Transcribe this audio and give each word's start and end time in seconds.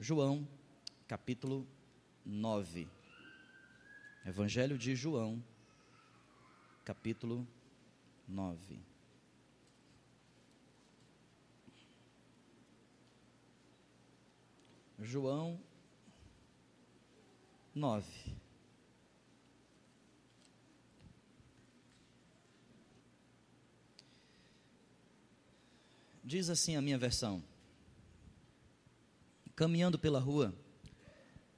João, 0.00 0.46
capítulo 1.08 1.66
9. 2.24 2.88
Evangelho 4.24 4.78
de 4.78 4.94
João, 4.94 5.42
capítulo 6.84 7.44
9. 8.28 8.78
João 15.00 15.60
9. 17.74 18.36
Diz 26.22 26.48
assim 26.48 26.76
a 26.76 26.80
minha 26.80 26.96
versão. 26.96 27.42
Caminhando 29.58 29.98
pela 29.98 30.20
rua, 30.20 30.54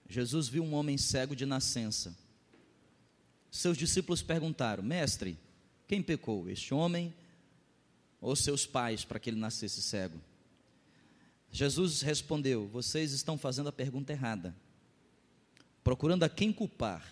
Jesus 0.09 0.49
viu 0.49 0.65
um 0.65 0.73
homem 0.73 0.97
cego 0.97 1.37
de 1.37 1.45
nascença. 1.45 2.17
Seus 3.51 3.77
discípulos 3.77 4.23
perguntaram: 4.23 4.83
Mestre, 4.83 5.39
quem 5.87 6.03
pecou, 6.03 6.49
este 6.49 6.73
homem 6.73 7.13
ou 8.19 8.35
seus 8.35 8.65
pais, 8.65 9.05
para 9.05 9.21
que 9.21 9.29
ele 9.29 9.39
nascesse 9.39 9.83
cego? 9.83 10.19
Jesus 11.53 12.01
respondeu: 12.01 12.67
Vocês 12.69 13.13
estão 13.13 13.37
fazendo 13.37 13.69
a 13.69 13.73
pergunta 13.73 14.15
errada, 14.15 14.57
procurando 15.85 16.23
a 16.23 16.29
quem 16.31 16.55
culpar. 16.55 17.07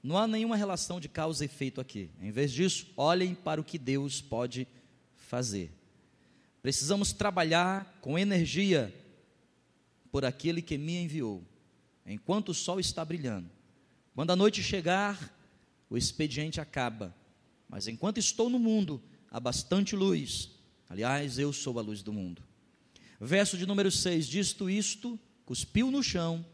Não 0.00 0.16
há 0.16 0.28
nenhuma 0.28 0.54
relação 0.56 1.00
de 1.00 1.08
causa 1.08 1.42
e 1.42 1.46
efeito 1.46 1.80
aqui. 1.80 2.08
Em 2.20 2.30
vez 2.30 2.52
disso, 2.52 2.86
olhem 2.96 3.34
para 3.34 3.60
o 3.60 3.64
que 3.64 3.76
Deus 3.76 4.20
pode 4.20 4.64
fazer. 5.16 5.72
Precisamos 6.62 7.12
trabalhar 7.12 7.98
com 8.00 8.16
energia 8.16 8.94
por 10.10 10.24
aquele 10.24 10.62
que 10.62 10.78
me 10.78 10.96
enviou, 10.96 11.44
enquanto 12.06 12.50
o 12.50 12.54
sol 12.54 12.80
está 12.80 13.04
brilhando. 13.04 13.50
Quando 14.14 14.30
a 14.30 14.36
noite 14.36 14.62
chegar, 14.62 15.32
o 15.88 15.96
expediente 15.96 16.60
acaba. 16.60 17.14
Mas 17.68 17.86
enquanto 17.86 18.18
estou 18.18 18.48
no 18.50 18.58
mundo, 18.58 19.02
há 19.30 19.38
bastante 19.38 19.94
luz. 19.94 20.50
Aliás, 20.88 21.38
eu 21.38 21.52
sou 21.52 21.78
a 21.78 21.82
luz 21.82 22.02
do 22.02 22.12
mundo. 22.12 22.42
Verso 23.20 23.56
de 23.56 23.66
número 23.66 23.90
6: 23.90 24.26
Disto 24.26 24.70
isto, 24.70 25.18
cuspiu 25.44 25.90
no 25.90 26.02
chão, 26.02 26.44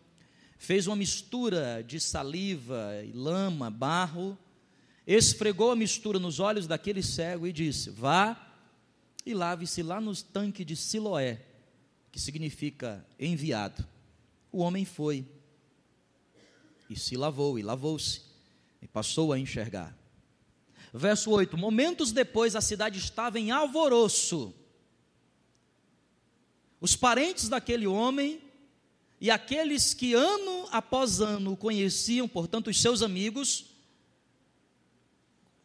fez 0.58 0.86
uma 0.86 0.96
mistura 0.96 1.82
de 1.82 2.00
saliva 2.00 2.90
lama, 3.12 3.70
barro, 3.70 4.36
esfregou 5.06 5.70
a 5.70 5.76
mistura 5.76 6.18
nos 6.18 6.40
olhos 6.40 6.66
daquele 6.66 7.02
cego 7.02 7.46
e 7.46 7.52
disse: 7.52 7.90
Vá 7.90 8.52
e 9.24 9.32
lave-se 9.32 9.82
lá 9.82 10.00
no 10.00 10.14
tanque 10.16 10.64
de 10.64 10.74
Siloé 10.74 11.53
que 12.14 12.20
significa 12.20 13.04
enviado. 13.18 13.84
O 14.52 14.58
homem 14.58 14.84
foi 14.84 15.26
e 16.88 16.96
se 16.96 17.16
lavou, 17.16 17.58
e 17.58 17.62
lavou-se, 17.62 18.22
e 18.80 18.86
passou 18.86 19.32
a 19.32 19.38
enxergar. 19.38 19.98
Verso 20.92 21.32
8: 21.32 21.58
Momentos 21.58 22.12
depois 22.12 22.54
a 22.54 22.60
cidade 22.60 23.00
estava 23.00 23.40
em 23.40 23.50
alvoroço. 23.50 24.54
Os 26.80 26.94
parentes 26.94 27.48
daquele 27.48 27.84
homem 27.84 28.40
e 29.20 29.28
aqueles 29.28 29.92
que 29.92 30.14
ano 30.14 30.68
após 30.70 31.20
ano 31.20 31.54
o 31.54 31.56
conheciam, 31.56 32.28
portanto, 32.28 32.68
os 32.68 32.80
seus 32.80 33.02
amigos, 33.02 33.64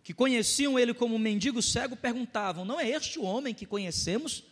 que 0.03 0.15
conheciam 0.15 0.79
ele 0.79 0.95
como 0.95 1.19
mendigo 1.19 1.61
cego, 1.61 1.95
perguntavam: 1.95 2.65
Não 2.65 2.79
é 2.79 2.89
este 2.89 3.19
o 3.19 3.23
homem 3.23 3.53
que 3.53 3.67
conhecemos? 3.67 4.48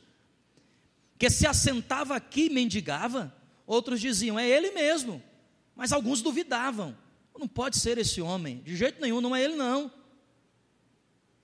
Que 1.18 1.30
se 1.30 1.48
assentava 1.48 2.16
aqui 2.16 2.46
e 2.46 2.50
mendigava. 2.50 3.34
Outros 3.66 4.00
diziam, 4.00 4.38
é 4.38 4.48
ele 4.48 4.72
mesmo. 4.72 5.22
Mas 5.76 5.92
alguns 5.92 6.22
duvidavam. 6.22 6.98
Não 7.38 7.48
pode 7.48 7.78
ser 7.78 7.98
esse 8.00 8.20
homem, 8.20 8.64
de 8.64 8.76
jeito 8.76 9.00
nenhum, 9.00 9.22
não 9.22 9.36
é 9.36 9.44
ele 9.44 9.56
não. 9.56 9.92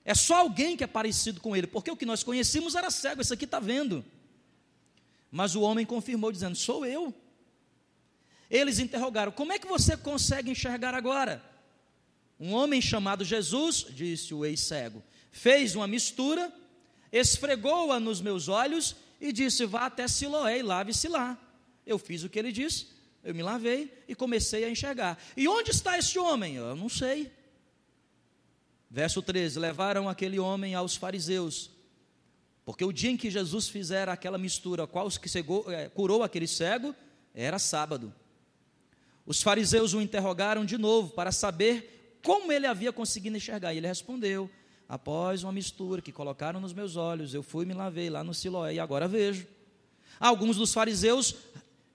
É 0.03 0.16
só 0.16 0.38
alguém 0.38 0.75
que 0.75 0.84
é 0.84 0.88
parecido 0.88 1.39
com 1.39 1.56
ele, 1.56 1.67
porque 1.67 1.91
o 1.91 1.95
que 1.95 2.06
nós 2.06 2.23
conhecíamos 2.23 2.75
era 2.75 2.89
cego, 2.89 3.22
esse 3.22 3.34
aqui 3.34 3.45
está 3.45 3.59
vendo. 3.59 4.03
Mas 5.29 5.56
o 5.56 5.61
homem 5.61 5.85
confirmou, 5.85 6.31
dizendo: 6.31 6.55
Sou 6.55 6.85
eu. 6.85 7.13
Eles 8.50 8.79
interrogaram: 8.79 9.31
Como 9.31 9.53
é 9.53 9.59
que 9.59 9.67
você 9.67 9.95
consegue 9.95 10.51
enxergar 10.51 10.94
agora? 10.94 11.44
Um 12.40 12.53
homem 12.53 12.81
chamado 12.81 13.23
Jesus, 13.23 13.85
disse 13.90 14.34
o 14.34 14.44
ex-cego, 14.44 15.01
fez 15.31 15.75
uma 15.75 15.88
mistura, 15.88 16.51
esfregou-a 17.13 18.00
nos 18.00 18.19
meus 18.19 18.47
olhos 18.47 18.96
e 19.22 19.31
disse: 19.31 19.66
Vá 19.66 19.85
até 19.85 20.07
Siloé 20.07 20.59
e 20.59 20.63
lave-se 20.63 21.07
lá. 21.07 21.38
Eu 21.85 22.00
fiz 22.00 22.24
o 22.24 22.29
que 22.29 22.40
ele 22.40 22.51
disse, 22.51 22.88
eu 23.24 23.35
me 23.35 23.44
lavei 23.44 23.94
e 24.07 24.16
comecei 24.16 24.63
a 24.66 24.69
enxergar. 24.69 25.22
E 25.38 25.47
onde 25.47 25.69
está 25.72 25.97
este 25.97 26.18
homem? 26.18 26.56
Eu 26.56 26.75
não 26.75 26.90
sei. 26.90 27.31
Verso 28.90 29.22
13: 29.22 29.59
Levaram 29.59 30.09
aquele 30.09 30.40
homem 30.40 30.73
aos 30.73 30.96
fariseus, 30.96 31.69
porque 32.66 32.84
o 32.84 32.91
dia 32.91 33.12
em 33.12 33.18
que 33.18 33.29
Jesus 33.29 33.69
fizera 33.69 34.12
aquela 34.12 34.38
mistura, 34.38 34.88
qual 34.88 35.07
que 35.09 35.29
cegou, 35.29 35.72
é, 35.72 35.90
curou 35.90 36.23
aquele 36.23 36.47
cego, 36.47 36.96
era 37.34 37.59
sábado. 37.59 38.13
Os 39.25 39.41
fariseus 39.41 39.94
o 39.94 40.02
interrogaram 40.02 40.66
de 40.66 40.78
novo 40.78 41.12
para 41.13 41.31
saber 41.31 42.19
como 42.23 42.52
ele 42.52 42.66
havia 42.66 42.91
conseguido 42.91 43.38
enxergar. 43.38 43.73
E 43.73 43.78
ele 43.78 43.88
respondeu: 43.88 44.50
Após 44.88 45.44
uma 45.44 45.51
mistura 45.51 46.01
que 46.01 46.11
colocaram 46.11 46.59
nos 46.59 46.73
meus 46.73 46.95
olhos, 46.95 47.33
eu 47.33 47.41
fui 47.41 47.63
e 47.63 47.67
me 47.67 47.73
lavei 47.73 48.09
lá 48.09 48.23
no 48.23 48.33
Siloé 48.33 48.75
e 48.75 48.79
agora 48.79 49.07
vejo. 49.07 49.47
Alguns 50.19 50.57
dos 50.57 50.73
fariseus 50.73 51.35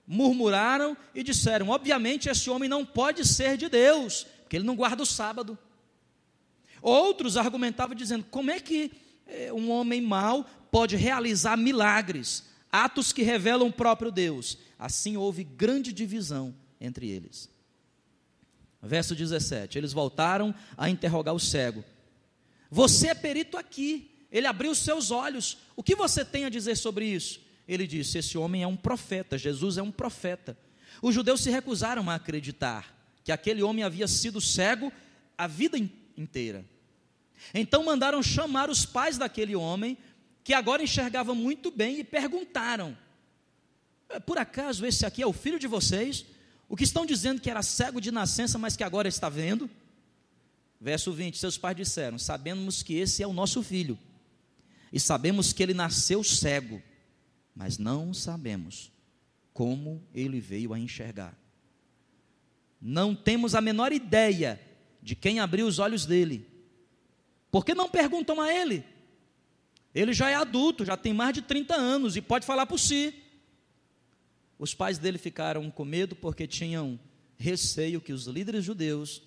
murmuraram 0.05 0.97
e 1.13 1.23
disseram: 1.23 1.69
Obviamente, 1.69 2.29
esse 2.29 2.49
homem 2.49 2.67
não 2.67 2.85
pode 2.85 3.25
ser 3.27 3.55
de 3.57 3.69
Deus, 3.69 4.25
porque 4.41 4.57
ele 4.57 4.65
não 4.65 4.75
guarda 4.75 5.03
o 5.03 5.05
sábado. 5.05 5.57
Outros 6.81 7.37
argumentavam 7.37 7.95
dizendo: 7.95 8.25
Como 8.29 8.49
é 8.49 8.59
que 8.59 8.91
eh, 9.27 9.53
um 9.53 9.69
homem 9.69 10.01
mau 10.01 10.43
pode 10.71 10.95
realizar 10.95 11.55
milagres, 11.55 12.45
atos 12.71 13.13
que 13.13 13.21
revelam 13.21 13.67
o 13.67 13.73
próprio 13.73 14.11
Deus? 14.11 14.57
Assim 14.77 15.15
houve 15.15 15.43
grande 15.43 15.93
divisão 15.93 16.55
entre 16.81 17.07
eles. 17.07 17.49
Verso 18.81 19.15
17: 19.15 19.77
Eles 19.77 19.93
voltaram 19.93 20.55
a 20.77 20.89
interrogar 20.89 21.35
o 21.35 21.39
cego. 21.39 21.83
Você 22.69 23.07
é 23.07 23.15
perito 23.15 23.57
aqui. 23.57 24.11
Ele 24.31 24.47
abriu 24.47 24.73
seus 24.75 25.11
olhos. 25.11 25.57
O 25.75 25.83
que 25.83 25.95
você 25.95 26.23
tem 26.23 26.45
a 26.45 26.49
dizer 26.49 26.75
sobre 26.75 27.05
isso? 27.05 27.41
Ele 27.67 27.87
disse: 27.87 28.17
Esse 28.17 28.37
homem 28.37 28.63
é 28.63 28.67
um 28.67 28.75
profeta. 28.75 29.37
Jesus 29.37 29.77
é 29.77 29.81
um 29.81 29.91
profeta. 29.91 30.57
Os 31.01 31.13
judeus 31.15 31.41
se 31.41 31.49
recusaram 31.49 32.09
a 32.09 32.15
acreditar 32.15 32.95
que 33.23 33.31
aquele 33.31 33.61
homem 33.63 33.83
havia 33.83 34.07
sido 34.07 34.41
cego 34.41 34.91
a 35.37 35.47
vida 35.47 35.77
inteira. 36.17 36.65
Então 37.53 37.83
mandaram 37.83 38.21
chamar 38.21 38.69
os 38.69 38.85
pais 38.85 39.17
daquele 39.17 39.55
homem, 39.55 39.97
que 40.43 40.53
agora 40.53 40.83
enxergava 40.83 41.33
muito 41.33 41.71
bem, 41.71 41.99
e 41.99 42.03
perguntaram: 42.03 42.97
Por 44.25 44.37
acaso 44.37 44.85
esse 44.85 45.05
aqui 45.05 45.21
é 45.21 45.27
o 45.27 45.33
filho 45.33 45.59
de 45.59 45.67
vocês? 45.67 46.25
O 46.67 46.75
que 46.75 46.83
estão 46.83 47.05
dizendo 47.05 47.41
que 47.41 47.49
era 47.49 47.63
cego 47.63 47.99
de 47.99 48.11
nascença, 48.11 48.57
mas 48.57 48.75
que 48.75 48.83
agora 48.83 49.07
está 49.07 49.27
vendo? 49.27 49.69
Verso 50.79 51.11
20: 51.11 51.37
Seus 51.37 51.57
pais 51.57 51.75
disseram: 51.75 52.17
Sabemos 52.17 52.81
que 52.81 52.95
esse 52.95 53.21
é 53.21 53.27
o 53.27 53.33
nosso 53.33 53.61
filho, 53.61 53.97
e 54.91 54.99
sabemos 54.99 55.51
que 55.51 55.61
ele 55.61 55.73
nasceu 55.73 56.23
cego, 56.23 56.81
mas 57.55 57.77
não 57.77 58.13
sabemos 58.13 58.91
como 59.53 60.01
ele 60.13 60.39
veio 60.39 60.73
a 60.73 60.79
enxergar. 60.79 61.37
Não 62.81 63.13
temos 63.13 63.55
a 63.55 63.61
menor 63.61 63.91
ideia 63.91 64.59
de 65.01 65.15
quem 65.15 65.39
abriu 65.39 65.67
os 65.67 65.79
olhos 65.79 66.05
dele. 66.05 66.47
Por 67.51 67.65
que 67.65 67.73
não 67.73 67.89
perguntam 67.89 68.39
a 68.39 68.53
ele? 68.53 68.85
Ele 69.93 70.13
já 70.13 70.29
é 70.29 70.35
adulto, 70.35 70.85
já 70.85 70.95
tem 70.95 71.13
mais 71.13 71.33
de 71.33 71.41
30 71.41 71.75
anos 71.75 72.15
e 72.15 72.21
pode 72.21 72.45
falar 72.45 72.65
por 72.65 72.79
si. 72.79 73.13
Os 74.57 74.73
pais 74.73 74.97
dele 74.97 75.17
ficaram 75.17 75.69
com 75.69 75.83
medo 75.83 76.15
porque 76.15 76.47
tinham 76.47 76.99
receio 77.37 77.99
que 77.99 78.13
os 78.13 78.27
líderes 78.27 78.63
judeus 78.63 79.21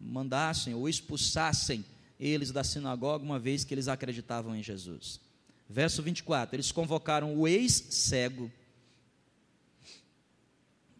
mandassem 0.00 0.74
ou 0.74 0.88
expulsassem 0.88 1.84
eles 2.18 2.50
da 2.50 2.64
sinagoga, 2.64 3.24
uma 3.24 3.38
vez 3.38 3.64
que 3.64 3.74
eles 3.74 3.88
acreditavam 3.88 4.54
em 4.54 4.62
Jesus. 4.62 5.20
Verso 5.68 6.02
24: 6.02 6.56
eles 6.56 6.72
convocaram 6.72 7.34
o 7.36 7.46
ex-cego 7.46 8.50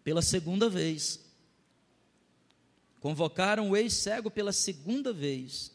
pela 0.03 0.21
segunda 0.21 0.69
vez. 0.69 1.19
Convocaram 2.99 3.69
o 3.69 3.77
ex-cego 3.77 4.29
pela 4.29 4.51
segunda 4.51 5.13
vez 5.13 5.71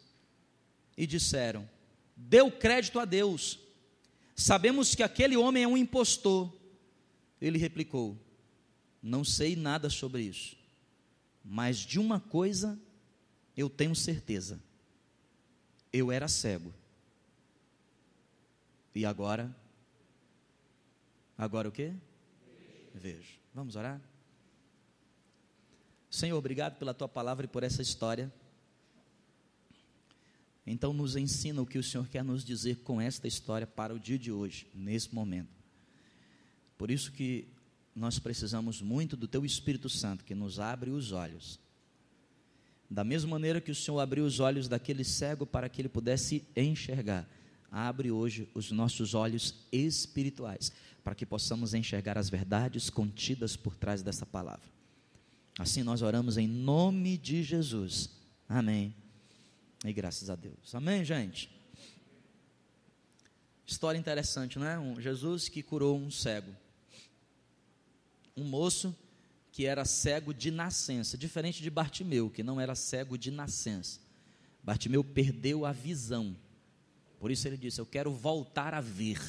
e 0.96 1.06
disseram: 1.06 1.68
Deu 2.16 2.50
crédito 2.50 2.98
a 2.98 3.04
Deus. 3.04 3.58
Sabemos 4.34 4.94
que 4.94 5.02
aquele 5.02 5.36
homem 5.36 5.64
é 5.64 5.68
um 5.68 5.76
impostor. 5.76 6.52
Ele 7.40 7.58
replicou: 7.58 8.16
Não 9.02 9.24
sei 9.24 9.56
nada 9.56 9.88
sobre 9.88 10.22
isso, 10.22 10.56
mas 11.44 11.78
de 11.78 11.98
uma 11.98 12.20
coisa 12.20 12.78
eu 13.56 13.68
tenho 13.68 13.94
certeza. 13.94 14.60
Eu 15.92 16.10
era 16.10 16.28
cego. 16.28 16.72
E 18.94 19.04
agora? 19.04 19.54
Agora 21.36 21.68
o 21.68 21.72
quê? 21.72 21.92
vejo. 22.94 23.38
Vamos 23.54 23.76
orar? 23.76 24.00
Senhor, 26.10 26.36
obrigado 26.36 26.78
pela 26.78 26.92
tua 26.92 27.08
palavra 27.08 27.46
e 27.46 27.48
por 27.48 27.62
essa 27.62 27.80
história. 27.80 28.32
Então, 30.66 30.92
nos 30.92 31.16
ensina 31.16 31.60
o 31.60 31.66
que 31.66 31.78
o 31.78 31.82
Senhor 31.82 32.06
quer 32.08 32.22
nos 32.22 32.44
dizer 32.44 32.76
com 32.82 33.00
esta 33.00 33.26
história 33.26 33.66
para 33.66 33.94
o 33.94 33.98
dia 33.98 34.18
de 34.18 34.30
hoje, 34.30 34.66
nesse 34.74 35.12
momento. 35.12 35.50
Por 36.78 36.90
isso 36.90 37.10
que 37.10 37.48
nós 37.94 38.18
precisamos 38.18 38.80
muito 38.80 39.16
do 39.16 39.26
Teu 39.26 39.44
Espírito 39.44 39.88
Santo, 39.88 40.24
que 40.24 40.34
nos 40.34 40.60
abre 40.60 40.90
os 40.90 41.12
olhos. 41.12 41.58
Da 42.92 43.02
mesma 43.02 43.30
maneira 43.30 43.58
que 43.58 43.70
o 43.70 43.74
Senhor 43.74 43.98
abriu 44.00 44.22
os 44.22 44.38
olhos 44.38 44.68
daquele 44.68 45.02
cego 45.02 45.46
para 45.46 45.66
que 45.66 45.80
ele 45.80 45.88
pudesse 45.88 46.46
enxergar, 46.54 47.26
abre 47.70 48.10
hoje 48.10 48.46
os 48.54 48.70
nossos 48.70 49.14
olhos 49.14 49.54
espirituais, 49.72 50.70
para 51.02 51.14
que 51.14 51.24
possamos 51.24 51.72
enxergar 51.72 52.18
as 52.18 52.28
verdades 52.28 52.90
contidas 52.90 53.56
por 53.56 53.74
trás 53.74 54.02
dessa 54.02 54.26
palavra. 54.26 54.68
Assim 55.58 55.82
nós 55.82 56.02
oramos 56.02 56.36
em 56.36 56.46
nome 56.46 57.16
de 57.16 57.42
Jesus. 57.42 58.10
Amém. 58.46 58.94
E 59.86 59.92
graças 59.92 60.28
a 60.28 60.36
Deus. 60.36 60.74
Amém, 60.74 61.02
gente? 61.02 61.48
História 63.66 63.98
interessante, 63.98 64.58
não 64.58 64.66
é? 64.66 64.78
Um 64.78 65.00
Jesus 65.00 65.48
que 65.48 65.62
curou 65.62 65.96
um 65.96 66.10
cego. 66.10 66.54
Um 68.36 68.44
moço 68.44 68.94
que 69.52 69.66
era 69.66 69.84
cego 69.84 70.34
de 70.34 70.50
nascença, 70.50 71.16
diferente 71.16 71.62
de 71.62 71.70
Bartimeu, 71.70 72.28
que 72.28 72.42
não 72.42 72.60
era 72.60 72.74
cego 72.74 73.16
de 73.16 73.30
nascença. 73.30 74.00
Bartimeu 74.62 75.04
perdeu 75.04 75.64
a 75.64 75.70
visão. 75.70 76.36
Por 77.20 77.30
isso 77.30 77.46
ele 77.46 77.56
disse: 77.56 77.80
Eu 77.80 77.86
quero 77.86 78.12
voltar 78.12 78.74
a 78.74 78.80
ver. 78.80 79.20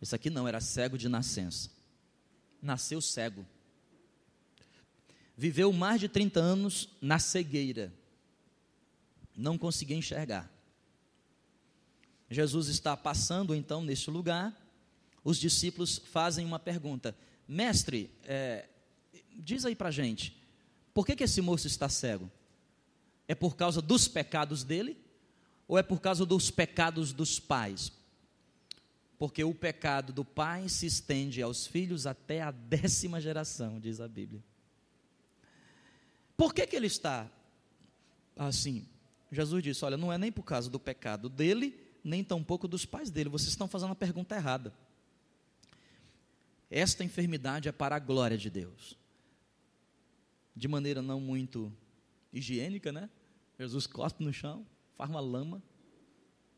Esse 0.00 0.14
aqui 0.14 0.30
não 0.30 0.48
era 0.48 0.60
cego 0.60 0.96
de 0.96 1.08
nascença. 1.08 1.68
Nasceu 2.62 3.02
cego. 3.02 3.44
Viveu 5.36 5.72
mais 5.72 6.00
de 6.00 6.08
30 6.08 6.40
anos 6.40 6.88
na 7.02 7.18
cegueira 7.18 7.92
não 9.40 9.56
conseguia 9.56 9.96
enxergar. 9.96 10.50
Jesus 12.28 12.68
está 12.68 12.96
passando 12.96 13.54
então 13.54 13.82
nesse 13.82 14.10
lugar, 14.10 14.54
os 15.24 15.38
discípulos 15.38 15.98
fazem 15.98 16.44
uma 16.44 16.58
pergunta: 16.58 17.16
Mestre, 17.50 18.08
é, 18.22 18.68
diz 19.36 19.64
aí 19.64 19.74
para 19.74 19.90
gente, 19.90 20.40
por 20.94 21.04
que, 21.04 21.16
que 21.16 21.24
esse 21.24 21.40
moço 21.40 21.66
está 21.66 21.88
cego? 21.88 22.30
É 23.26 23.34
por 23.34 23.56
causa 23.56 23.82
dos 23.82 24.06
pecados 24.06 24.62
dele? 24.62 24.96
Ou 25.66 25.76
é 25.76 25.82
por 25.82 26.00
causa 26.00 26.24
dos 26.24 26.48
pecados 26.48 27.12
dos 27.12 27.40
pais? 27.40 27.90
Porque 29.18 29.42
o 29.42 29.52
pecado 29.52 30.12
do 30.12 30.24
pai 30.24 30.68
se 30.68 30.86
estende 30.86 31.42
aos 31.42 31.66
filhos 31.66 32.06
até 32.06 32.40
a 32.40 32.52
décima 32.52 33.20
geração, 33.20 33.80
diz 33.80 34.00
a 34.00 34.06
Bíblia. 34.06 34.44
Por 36.36 36.54
que, 36.54 36.64
que 36.68 36.76
ele 36.76 36.86
está 36.86 37.28
assim? 38.36 38.86
Jesus 39.32 39.60
disse: 39.60 39.84
Olha, 39.84 39.96
não 39.96 40.12
é 40.12 40.16
nem 40.16 40.30
por 40.30 40.44
causa 40.44 40.70
do 40.70 40.78
pecado 40.78 41.28
dele, 41.28 41.76
nem 42.04 42.22
tampouco 42.22 42.68
dos 42.68 42.86
pais 42.86 43.10
dele. 43.10 43.28
Vocês 43.28 43.50
estão 43.50 43.66
fazendo 43.66 43.90
a 43.90 43.96
pergunta 43.96 44.36
errada. 44.36 44.72
Esta 46.70 47.02
enfermidade 47.02 47.68
é 47.68 47.72
para 47.72 47.96
a 47.96 47.98
glória 47.98 48.38
de 48.38 48.48
Deus. 48.48 48.96
De 50.54 50.68
maneira 50.68 51.02
não 51.02 51.20
muito 51.20 51.72
higiênica, 52.32 52.92
né? 52.92 53.10
Jesus 53.58 53.86
corta 53.86 54.22
no 54.22 54.32
chão, 54.32 54.64
faz 54.96 55.10
uma 55.10 55.20
lama, 55.20 55.62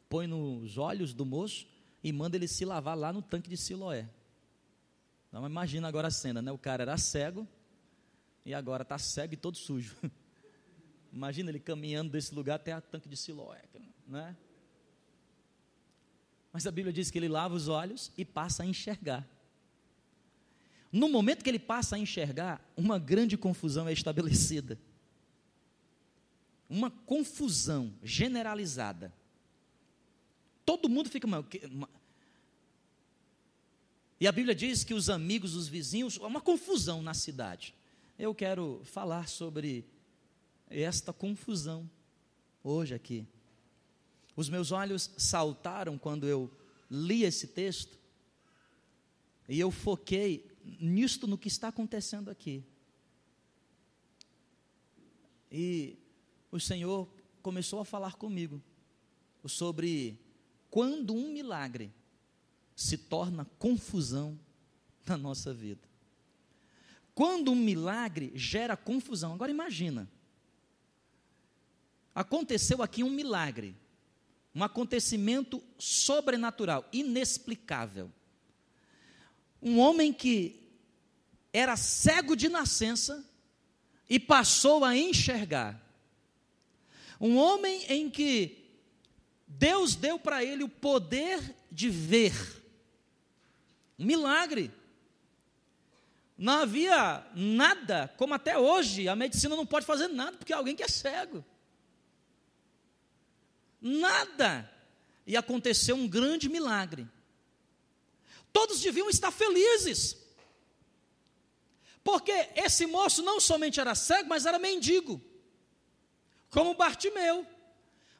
põe 0.08 0.26
nos 0.26 0.76
olhos 0.76 1.14
do 1.14 1.24
moço 1.24 1.66
e 2.04 2.12
manda 2.12 2.36
ele 2.36 2.46
se 2.46 2.64
lavar 2.64 2.96
lá 2.96 3.12
no 3.12 3.22
tanque 3.22 3.48
de 3.48 3.56
Siloé. 3.56 4.08
Então 5.28 5.46
imagina 5.46 5.88
agora 5.88 6.08
a 6.08 6.10
cena, 6.10 6.42
né? 6.42 6.52
O 6.52 6.58
cara 6.58 6.82
era 6.82 6.98
cego 6.98 7.48
e 8.44 8.52
agora 8.52 8.82
está 8.82 8.98
cego 8.98 9.32
e 9.32 9.36
todo 9.36 9.56
sujo. 9.56 9.96
Imagina 11.10 11.50
ele 11.50 11.60
caminhando 11.60 12.12
desse 12.12 12.34
lugar 12.34 12.56
até 12.56 12.72
a 12.72 12.80
tanque 12.80 13.08
de 13.08 13.16
Siloé, 13.16 13.62
né? 14.06 14.36
Mas 16.52 16.66
a 16.66 16.70
Bíblia 16.70 16.92
diz 16.92 17.10
que 17.10 17.18
ele 17.18 17.28
lava 17.28 17.54
os 17.54 17.68
olhos 17.68 18.12
e 18.16 18.24
passa 18.24 18.62
a 18.62 18.66
enxergar. 18.66 19.26
No 20.92 21.08
momento 21.08 21.42
que 21.42 21.48
ele 21.48 21.58
passa 21.58 21.96
a 21.96 21.98
enxergar, 21.98 22.62
uma 22.76 22.98
grande 22.98 23.38
confusão 23.38 23.88
é 23.88 23.92
estabelecida. 23.94 24.78
Uma 26.68 26.90
confusão 26.90 27.94
generalizada. 28.02 29.12
Todo 30.66 30.90
mundo 30.90 31.08
fica. 31.08 31.26
E 34.20 34.26
a 34.28 34.32
Bíblia 34.32 34.54
diz 34.54 34.84
que 34.84 34.92
os 34.92 35.08
amigos, 35.08 35.54
os 35.54 35.66
vizinhos, 35.66 36.18
há 36.20 36.26
uma 36.26 36.40
confusão 36.40 37.02
na 37.02 37.14
cidade. 37.14 37.74
Eu 38.18 38.34
quero 38.34 38.82
falar 38.84 39.28
sobre 39.28 39.86
esta 40.68 41.12
confusão 41.12 41.90
hoje 42.62 42.94
aqui. 42.94 43.26
Os 44.36 44.48
meus 44.48 44.70
olhos 44.72 45.10
saltaram 45.16 45.98
quando 45.98 46.28
eu 46.28 46.50
li 46.90 47.24
esse 47.24 47.46
texto 47.48 47.98
e 49.48 49.58
eu 49.58 49.70
foquei 49.70 50.51
nisto 50.64 51.26
no 51.26 51.38
que 51.38 51.48
está 51.48 51.68
acontecendo 51.68 52.30
aqui. 52.30 52.64
E 55.50 55.96
o 56.50 56.58
Senhor 56.58 57.08
começou 57.42 57.80
a 57.80 57.84
falar 57.84 58.14
comigo 58.14 58.62
sobre 59.44 60.18
quando 60.70 61.14
um 61.14 61.32
milagre 61.32 61.92
se 62.74 62.96
torna 62.96 63.44
confusão 63.58 64.38
na 65.06 65.16
nossa 65.16 65.52
vida. 65.52 65.88
Quando 67.14 67.52
um 67.52 67.56
milagre 67.56 68.32
gera 68.34 68.76
confusão. 68.76 69.34
Agora 69.34 69.50
imagina, 69.50 70.08
Aconteceu 72.14 72.82
aqui 72.82 73.02
um 73.02 73.10
milagre, 73.10 73.74
um 74.54 74.62
acontecimento 74.62 75.62
sobrenatural, 75.78 76.86
inexplicável. 76.92 78.12
Um 79.62 79.78
homem 79.78 80.12
que 80.12 80.60
era 81.52 81.76
cego 81.76 82.34
de 82.34 82.48
nascença 82.48 83.24
e 84.08 84.18
passou 84.18 84.84
a 84.84 84.96
enxergar. 84.96 85.80
Um 87.20 87.36
homem 87.36 87.84
em 87.88 88.10
que 88.10 88.58
Deus 89.46 89.94
deu 89.94 90.18
para 90.18 90.44
ele 90.44 90.64
o 90.64 90.68
poder 90.68 91.54
de 91.70 91.88
ver. 91.88 92.34
Um 93.98 94.04
milagre. 94.04 94.72
Não 96.36 96.54
havia 96.54 97.24
nada, 97.36 98.12
como 98.16 98.34
até 98.34 98.58
hoje, 98.58 99.06
a 99.06 99.14
medicina 99.14 99.54
não 99.54 99.64
pode 99.64 99.86
fazer 99.86 100.08
nada 100.08 100.36
porque 100.36 100.52
alguém 100.52 100.74
que 100.74 100.82
é 100.82 100.88
cego. 100.88 101.44
Nada. 103.80 104.68
E 105.24 105.36
aconteceu 105.36 105.94
um 105.94 106.08
grande 106.08 106.48
milagre. 106.48 107.06
Todos 108.52 108.80
deviam 108.80 109.08
estar 109.08 109.30
felizes. 109.30 110.16
Porque 112.04 112.48
esse 112.56 112.86
moço 112.86 113.22
não 113.22 113.40
somente 113.40 113.80
era 113.80 113.94
cego, 113.94 114.28
mas 114.28 114.44
era 114.44 114.58
mendigo. 114.58 115.20
Como 116.50 116.74
Bartimeu. 116.74 117.46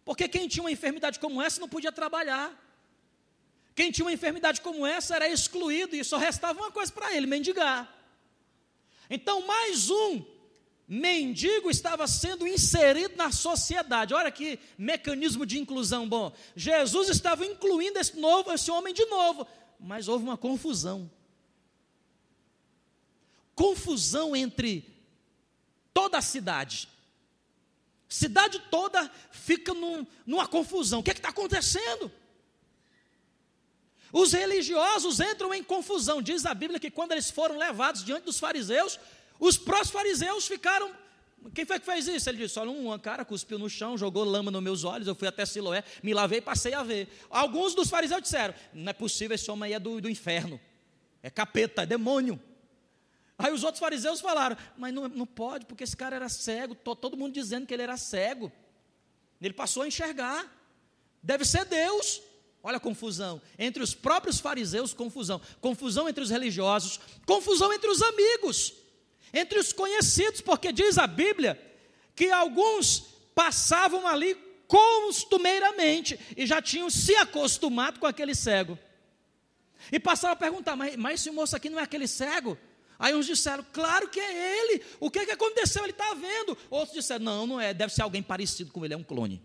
Porque 0.04 0.28
quem 0.28 0.48
tinha 0.48 0.62
uma 0.62 0.70
enfermidade 0.70 1.18
como 1.18 1.42
essa 1.42 1.60
não 1.60 1.68
podia 1.68 1.92
trabalhar. 1.92 2.58
Quem 3.74 3.90
tinha 3.90 4.04
uma 4.04 4.12
enfermidade 4.12 4.60
como 4.60 4.86
essa 4.86 5.16
era 5.16 5.28
excluído 5.28 5.96
e 5.96 6.04
só 6.04 6.16
restava 6.16 6.60
uma 6.60 6.70
coisa 6.70 6.92
para 6.92 7.14
ele: 7.14 7.26
mendigar. 7.26 7.92
Então, 9.08 9.46
mais 9.46 9.90
um 9.90 10.24
mendigo 10.86 11.70
estava 11.70 12.06
sendo 12.06 12.46
inserido 12.46 13.16
na 13.16 13.32
sociedade. 13.32 14.12
Olha 14.12 14.30
que 14.30 14.58
mecanismo 14.76 15.46
de 15.46 15.58
inclusão 15.58 16.08
bom. 16.08 16.32
Jesus 16.54 17.08
estava 17.08 17.46
incluindo 17.46 17.98
esse 17.98 18.18
novo, 18.18 18.52
esse 18.52 18.70
homem 18.70 18.92
de 18.92 19.04
novo, 19.06 19.46
mas 19.82 20.08
houve 20.08 20.24
uma 20.24 20.36
confusão. 20.36 21.10
Confusão 23.54 24.34
entre 24.34 24.88
toda 25.92 26.18
a 26.18 26.22
cidade. 26.22 26.88
Cidade 28.08 28.60
toda 28.70 29.10
fica 29.30 29.74
num, 29.74 30.06
numa 30.24 30.46
confusão. 30.46 31.00
O 31.00 31.02
que 31.02 31.10
é 31.10 31.14
está 31.14 31.30
acontecendo? 31.30 32.10
Os 34.12 34.32
religiosos 34.32 35.18
entram 35.18 35.52
em 35.52 35.64
confusão. 35.64 36.22
Diz 36.22 36.46
a 36.46 36.54
Bíblia 36.54 36.78
que 36.78 36.90
quando 36.90 37.12
eles 37.12 37.30
foram 37.30 37.56
levados 37.56 38.04
diante 38.04 38.24
dos 38.24 38.38
fariseus, 38.38 39.00
os 39.38 39.56
próprios 39.56 39.90
fariseus 39.90 40.46
ficaram. 40.46 40.94
Quem 41.54 41.64
foi 41.64 41.80
que 41.80 41.86
fez 41.86 42.06
isso? 42.06 42.28
Ele 42.28 42.38
disse: 42.38 42.58
Olha, 42.58 42.70
um 42.70 42.96
cara 42.98 43.24
cuspiu 43.24 43.58
no 43.58 43.68
chão, 43.68 43.98
jogou 43.98 44.24
lama 44.24 44.50
nos 44.50 44.62
meus 44.62 44.84
olhos, 44.84 45.08
eu 45.08 45.14
fui 45.14 45.26
até 45.26 45.44
Siloé, 45.44 45.82
me 46.02 46.14
lavei 46.14 46.38
e 46.38 46.42
passei 46.42 46.72
a 46.72 46.82
ver. 46.82 47.08
Alguns 47.28 47.74
dos 47.74 47.90
fariseus 47.90 48.22
disseram: 48.22 48.54
Não 48.72 48.90
é 48.90 48.92
possível, 48.92 49.34
esse 49.34 49.50
homem 49.50 49.68
aí 49.68 49.72
é 49.74 49.78
do, 49.78 50.00
do 50.00 50.08
inferno, 50.08 50.60
é 51.22 51.30
capeta, 51.30 51.82
é 51.82 51.86
demônio. 51.86 52.40
Aí 53.36 53.52
os 53.52 53.64
outros 53.64 53.80
fariseus 53.80 54.20
falaram: 54.20 54.56
Mas 54.76 54.94
não, 54.94 55.08
não 55.08 55.26
pode, 55.26 55.66
porque 55.66 55.82
esse 55.82 55.96
cara 55.96 56.14
era 56.16 56.28
cego, 56.28 56.74
todo 56.74 57.16
mundo 57.16 57.32
dizendo 57.32 57.66
que 57.66 57.74
ele 57.74 57.82
era 57.82 57.96
cego. 57.96 58.52
Ele 59.40 59.54
passou 59.54 59.82
a 59.82 59.88
enxergar, 59.88 60.46
deve 61.22 61.44
ser 61.44 61.64
Deus. 61.64 62.22
Olha 62.62 62.76
a 62.76 62.80
confusão. 62.80 63.42
Entre 63.58 63.82
os 63.82 63.92
próprios 63.92 64.38
fariseus, 64.38 64.94
confusão. 64.94 65.40
Confusão 65.60 66.08
entre 66.08 66.22
os 66.22 66.30
religiosos, 66.30 67.00
confusão 67.26 67.72
entre 67.72 67.90
os 67.90 68.00
amigos, 68.00 68.72
entre 69.32 69.58
os 69.58 69.72
conhecidos, 69.72 70.40
porque 70.40 70.72
diz 70.72 70.98
a 70.98 71.06
Bíblia 71.06 71.60
que 72.14 72.30
alguns 72.30 73.00
passavam 73.34 74.06
ali 74.06 74.34
costumeiramente 74.66 76.18
e 76.36 76.46
já 76.46 76.60
tinham 76.60 76.88
se 76.90 77.14
acostumado 77.16 77.98
com 78.00 78.06
aquele 78.06 78.34
cego. 78.34 78.78
E 79.90 79.98
passaram 79.98 80.34
a 80.34 80.36
perguntar: 80.36 80.76
mas, 80.76 80.96
mas 80.96 81.20
esse 81.20 81.30
moço 81.30 81.56
aqui 81.56 81.68
não 81.68 81.80
é 81.80 81.82
aquele 81.82 82.06
cego? 82.06 82.58
Aí 82.98 83.14
uns 83.16 83.26
disseram, 83.26 83.66
claro 83.72 84.08
que 84.08 84.20
é 84.20 84.60
ele. 84.60 84.84
O 85.00 85.10
que, 85.10 85.26
que 85.26 85.32
aconteceu? 85.32 85.82
Ele 85.82 85.90
está 85.90 86.14
vendo. 86.14 86.56
Outros 86.70 86.94
disseram, 86.94 87.24
não, 87.24 87.46
não 87.48 87.60
é, 87.60 87.74
deve 87.74 87.92
ser 87.92 88.02
alguém 88.02 88.22
parecido 88.22 88.70
com 88.70 88.84
ele, 88.84 88.94
é 88.94 88.96
um 88.96 89.02
clone. 89.02 89.42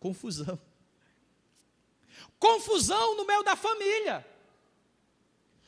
Confusão. 0.00 0.60
Confusão 2.36 3.16
no 3.16 3.24
meio 3.24 3.44
da 3.44 3.54
família. 3.54 4.26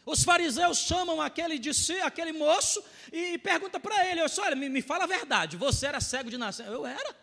Os 0.04 0.24
fariseus 0.24 0.78
chamam 0.78 1.20
aquele 1.20 1.58
de 1.58 1.72
si, 1.72 1.94
aquele 2.00 2.32
moço, 2.32 2.82
e 3.12 3.38
pergunta 3.38 3.78
para 3.78 4.06
ele: 4.06 4.20
olha, 4.20 4.56
me, 4.56 4.68
me, 4.68 4.82
fala 4.82 5.04
a 5.04 5.06
verdade, 5.06 5.56
você 5.56 5.86
era 5.86 6.00
cego 6.00 6.30
de 6.30 6.36
nascer? 6.36 6.66
Eu 6.66 6.84
era. 6.84 7.16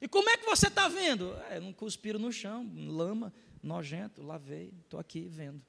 E 0.00 0.08
como 0.08 0.30
é 0.30 0.36
que 0.36 0.46
você 0.46 0.68
está 0.68 0.88
vendo? 0.88 1.36
É, 1.50 1.58
não 1.60 1.72
cuspiro 1.72 2.18
no 2.18 2.32
chão, 2.32 2.70
lama, 2.74 3.32
nojento, 3.62 4.22
lavei, 4.22 4.72
estou 4.84 4.98
aqui 4.98 5.26
vendo. 5.28 5.62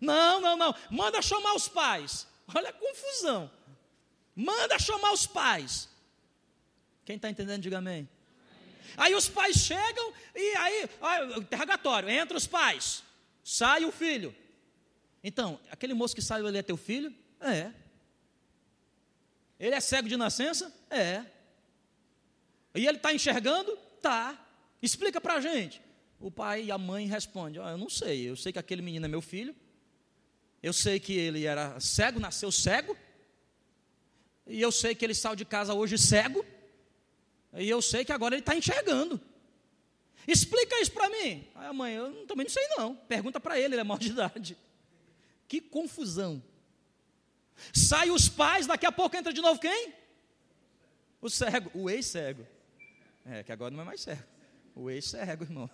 Não, 0.00 0.40
não, 0.40 0.56
não. 0.56 0.74
Manda 0.90 1.20
chamar 1.22 1.54
os 1.54 1.68
pais. 1.68 2.26
Olha 2.54 2.70
a 2.70 2.72
confusão. 2.72 3.50
Manda 4.34 4.78
chamar 4.78 5.12
os 5.12 5.26
pais. 5.26 5.88
Quem 7.04 7.16
está 7.16 7.30
entendendo, 7.30 7.62
diga 7.62 7.78
amém. 7.78 8.08
Aí 8.96 9.14
os 9.14 9.28
pais 9.28 9.56
chegam 9.56 10.12
e 10.34 10.56
aí, 10.56 10.88
interrogatório, 11.38 12.08
entra 12.08 12.36
os 12.36 12.46
pais, 12.46 13.02
sai 13.44 13.84
o 13.84 13.92
filho. 13.92 14.34
Então, 15.22 15.60
aquele 15.70 15.94
moço 15.94 16.14
que 16.14 16.22
saiu 16.22 16.46
ali 16.46 16.58
é 16.58 16.62
teu 16.62 16.76
filho? 16.76 17.14
É. 17.40 17.70
Ele 19.60 19.74
é 19.74 19.80
cego 19.80 20.08
de 20.08 20.16
nascença? 20.16 20.74
É. 20.90 21.24
E 22.74 22.86
ele 22.86 22.96
está 22.96 23.12
enxergando? 23.12 23.76
Tá. 24.02 24.36
Explica 24.82 25.20
para 25.20 25.34
a 25.34 25.40
gente. 25.40 25.80
O 26.18 26.30
pai 26.30 26.64
e 26.64 26.72
a 26.72 26.78
mãe 26.78 27.06
respondem: 27.06 27.60
oh, 27.60 27.68
Eu 27.68 27.78
não 27.78 27.88
sei, 27.88 28.28
eu 28.28 28.36
sei 28.36 28.52
que 28.52 28.58
aquele 28.58 28.82
menino 28.82 29.04
é 29.04 29.08
meu 29.08 29.20
filho, 29.20 29.54
eu 30.62 30.72
sei 30.72 30.98
que 30.98 31.12
ele 31.12 31.44
era 31.44 31.78
cego, 31.78 32.18
nasceu 32.18 32.50
cego. 32.50 32.96
E 34.46 34.60
eu 34.60 34.72
sei 34.72 34.94
que 34.94 35.04
ele 35.04 35.14
saiu 35.14 35.36
de 35.36 35.44
casa 35.44 35.74
hoje 35.74 35.96
cego. 35.96 36.44
E 37.54 37.68
eu 37.68 37.80
sei 37.80 38.04
que 38.04 38.12
agora 38.12 38.34
ele 38.34 38.42
está 38.42 38.56
enxergando. 38.56 39.20
Explica 40.26 40.80
isso 40.80 40.92
para 40.92 41.08
mim. 41.08 41.46
Aí 41.54 41.66
a 41.66 41.72
mãe, 41.72 41.94
eu 41.94 42.26
também 42.26 42.44
não 42.44 42.52
sei 42.52 42.66
não. 42.76 42.94
Pergunta 42.94 43.38
para 43.38 43.58
ele, 43.58 43.74
ele 43.74 43.80
é 43.80 43.84
maior 43.84 43.98
de 43.98 44.08
idade. 44.12 44.58
Que 45.46 45.60
confusão. 45.60 46.42
Sai 47.72 48.10
os 48.10 48.28
pais, 48.28 48.66
daqui 48.66 48.86
a 48.86 48.92
pouco 48.92 49.16
entra 49.16 49.32
de 49.32 49.40
novo 49.40 49.60
quem? 49.60 49.92
O 51.20 51.30
cego, 51.30 51.70
o 51.74 51.88
ex-cego. 51.88 52.46
É, 53.24 53.42
que 53.42 53.52
agora 53.52 53.74
não 53.74 53.82
é 53.82 53.84
mais 53.84 54.00
cego. 54.00 54.22
O 54.74 54.90
ex-cego, 54.90 55.44
irmão. 55.44 55.70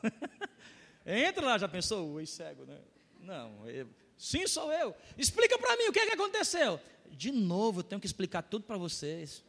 entra 1.07 1.45
lá, 1.45 1.59
já 1.59 1.69
pensou? 1.69 2.13
O 2.13 2.21
ex-cego, 2.21 2.65
né? 2.65 2.79
Não, 3.21 3.65
Sim, 4.17 4.47
sou 4.47 4.71
eu. 4.73 4.95
Explica 5.17 5.59
para 5.59 5.77
mim 5.77 5.85
o 5.89 5.93
que, 5.93 5.99
é 5.99 6.07
que 6.07 6.13
aconteceu. 6.13 6.79
De 7.11 7.31
novo, 7.33 7.81
eu 7.81 7.85
tenho 7.85 8.01
que 8.01 8.07
explicar 8.07 8.43
tudo 8.43 8.65
para 8.65 8.77
vocês. 8.77 9.43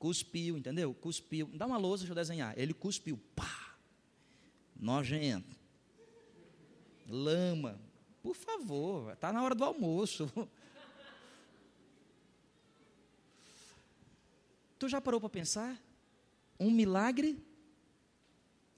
Cuspiu, 0.00 0.58
entendeu? 0.58 0.92
Cuspiu. 0.92 1.48
Dá 1.54 1.64
uma 1.64 1.76
lousa, 1.76 2.02
deixa 2.02 2.10
eu 2.10 2.16
desenhar. 2.16 2.58
Ele 2.58 2.74
cuspiu. 2.74 3.16
Pá! 3.36 3.76
Nojento. 4.74 5.56
Lama. 7.06 7.80
Por 8.20 8.34
favor, 8.34 9.12
está 9.12 9.32
na 9.32 9.40
hora 9.44 9.54
do 9.54 9.62
almoço. 9.62 10.28
Tu 14.76 14.88
já 14.88 15.00
parou 15.00 15.20
para 15.20 15.28
pensar? 15.28 15.78
Um 16.58 16.70
milagre 16.70 17.38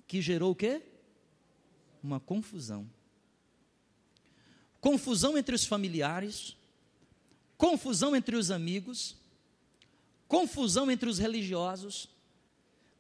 que 0.06 0.20
gerou 0.20 0.50
o 0.50 0.54
quê? 0.54 0.82
Uma 2.02 2.18
confusão 2.18 2.90
confusão 4.82 5.38
entre 5.38 5.54
os 5.54 5.64
familiares, 5.64 6.56
confusão 7.56 8.16
entre 8.16 8.34
os 8.34 8.50
amigos, 8.50 9.16
confusão 10.32 10.90
entre 10.90 11.10
os 11.10 11.18
religiosos, 11.18 12.08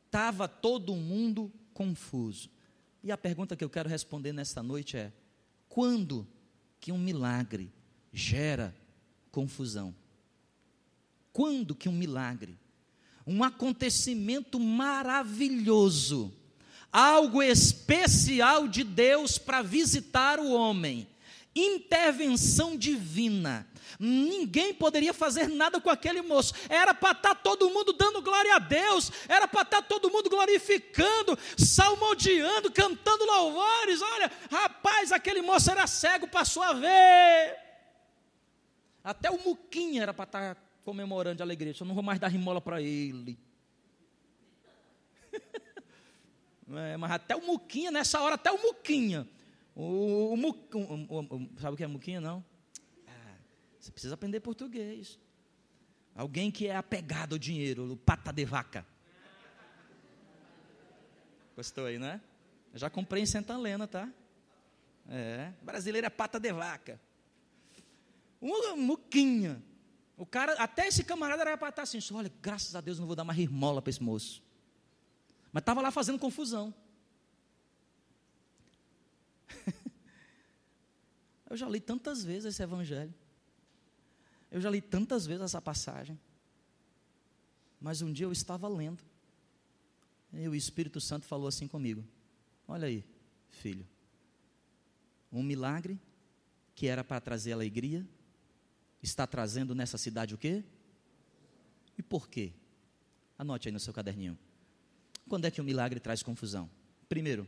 estava 0.04 0.46
todo 0.46 0.94
mundo 0.94 1.50
confuso. 1.72 2.50
E 3.02 3.10
a 3.10 3.16
pergunta 3.16 3.56
que 3.56 3.64
eu 3.64 3.70
quero 3.70 3.88
responder 3.88 4.34
nesta 4.34 4.62
noite 4.62 4.98
é: 4.98 5.10
quando 5.66 6.28
que 6.78 6.92
um 6.92 6.98
milagre 6.98 7.72
gera 8.12 8.76
confusão? 9.30 9.94
Quando 11.32 11.74
que 11.74 11.88
um 11.88 11.92
milagre, 11.92 12.58
um 13.26 13.42
acontecimento 13.42 14.60
maravilhoso, 14.60 16.30
algo 16.92 17.42
especial 17.42 18.68
de 18.68 18.84
Deus 18.84 19.38
para 19.38 19.62
visitar 19.62 20.38
o 20.38 20.52
homem, 20.52 21.08
intervenção 21.54 22.76
divina. 22.76 23.66
Ninguém 23.98 24.72
poderia 24.72 25.12
fazer 25.12 25.48
nada 25.48 25.80
com 25.80 25.90
aquele 25.90 26.22
moço. 26.22 26.54
Era 26.68 26.94
para 26.94 27.12
estar 27.12 27.34
tá 27.34 27.34
todo 27.34 27.70
mundo 27.70 27.92
dando 27.92 28.22
glória 28.22 28.56
a 28.56 28.58
Deus, 28.58 29.10
era 29.28 29.46
para 29.46 29.62
estar 29.62 29.82
tá 29.82 29.88
todo 29.88 30.10
mundo 30.10 30.30
glorificando, 30.30 31.38
salmodiando, 31.56 32.70
cantando 32.72 33.24
louvores. 33.24 34.00
Olha, 34.00 34.30
rapaz, 34.50 35.12
aquele 35.12 35.42
moço 35.42 35.70
era 35.70 35.86
cego, 35.86 36.26
passou 36.26 36.62
a 36.62 36.72
ver. 36.72 37.58
Até 39.04 39.30
o 39.30 39.38
Muquinha 39.38 40.02
era 40.02 40.14
para 40.14 40.24
estar 40.24 40.54
tá 40.54 40.62
comemorando 40.84 41.36
de 41.36 41.42
alegria. 41.42 41.74
Eu 41.78 41.86
não 41.86 41.94
vou 41.94 42.04
mais 42.04 42.18
dar 42.18 42.28
rimola 42.28 42.60
para 42.60 42.80
ele. 42.80 43.38
É, 46.74 46.96
mas 46.96 47.10
até 47.10 47.36
o 47.36 47.42
Muquinha, 47.42 47.90
nessa 47.90 48.18
hora, 48.22 48.36
até 48.36 48.50
o 48.50 48.56
Muquinha 48.56 49.28
o, 49.74 50.34
o, 50.34 51.36
o, 51.36 51.60
sabe 51.60 51.74
o 51.74 51.76
que 51.76 51.84
é 51.84 51.86
muquinha, 51.86 52.20
não? 52.20 52.44
Ah, 53.06 53.36
você 53.78 53.90
precisa 53.90 54.14
aprender 54.14 54.40
português. 54.40 55.18
Alguém 56.14 56.50
que 56.50 56.66
é 56.66 56.76
apegado 56.76 57.34
ao 57.34 57.38
dinheiro, 57.38 57.92
o 57.92 57.96
pata 57.96 58.32
de 58.32 58.44
vaca. 58.44 58.86
Gostou 61.56 61.86
aí, 61.86 61.98
né? 61.98 62.20
Eu 62.72 62.78
já 62.78 62.90
comprei 62.90 63.22
em 63.22 63.26
Santa 63.26 63.54
Helena, 63.54 63.86
tá? 63.86 64.08
É, 65.08 65.52
brasileiro 65.62 66.06
é 66.06 66.10
pata 66.10 66.38
de 66.38 66.52
vaca. 66.52 67.00
Uma 68.40 68.76
muquinha. 68.76 69.62
O 70.16 70.26
cara, 70.26 70.52
até 70.54 70.86
esse 70.86 71.02
camarada 71.02 71.42
era 71.42 71.56
para 71.56 71.68
estar 71.70 71.82
assim, 71.82 71.98
olha, 72.12 72.32
graças 72.40 72.74
a 72.74 72.80
Deus 72.80 72.98
não 72.98 73.06
vou 73.06 73.16
dar 73.16 73.24
mais 73.24 73.38
rirmola 73.38 73.80
para 73.80 73.90
esse 73.90 74.02
moço. 74.02 74.42
Mas 75.52 75.62
estava 75.62 75.80
lá 75.80 75.90
fazendo 75.90 76.18
confusão. 76.18 76.74
Eu 81.48 81.56
já 81.56 81.68
li 81.68 81.80
tantas 81.80 82.24
vezes 82.24 82.46
esse 82.46 82.62
evangelho. 82.62 83.12
Eu 84.50 84.60
já 84.60 84.70
li 84.70 84.80
tantas 84.80 85.26
vezes 85.26 85.42
essa 85.42 85.60
passagem. 85.60 86.18
Mas 87.78 88.00
um 88.00 88.10
dia 88.10 88.24
eu 88.24 88.32
estava 88.32 88.66
lendo. 88.68 89.02
E 90.32 90.48
o 90.48 90.54
Espírito 90.54 90.98
Santo 90.98 91.26
falou 91.26 91.46
assim 91.48 91.68
comigo: 91.68 92.02
Olha 92.66 92.86
aí, 92.86 93.04
filho. 93.50 93.86
Um 95.30 95.42
milagre 95.42 96.00
que 96.74 96.86
era 96.86 97.04
para 97.04 97.20
trazer 97.20 97.52
alegria, 97.52 98.06
está 99.02 99.26
trazendo 99.26 99.74
nessa 99.74 99.98
cidade 99.98 100.34
o 100.34 100.38
quê? 100.38 100.64
E 101.98 102.02
por 102.02 102.28
quê? 102.28 102.52
Anote 103.38 103.68
aí 103.68 103.72
no 103.72 103.80
seu 103.80 103.92
caderninho. 103.92 104.38
Quando 105.28 105.44
é 105.44 105.50
que 105.50 105.60
o 105.60 105.64
milagre 105.64 106.00
traz 106.00 106.22
confusão? 106.22 106.70
Primeiro, 107.08 107.46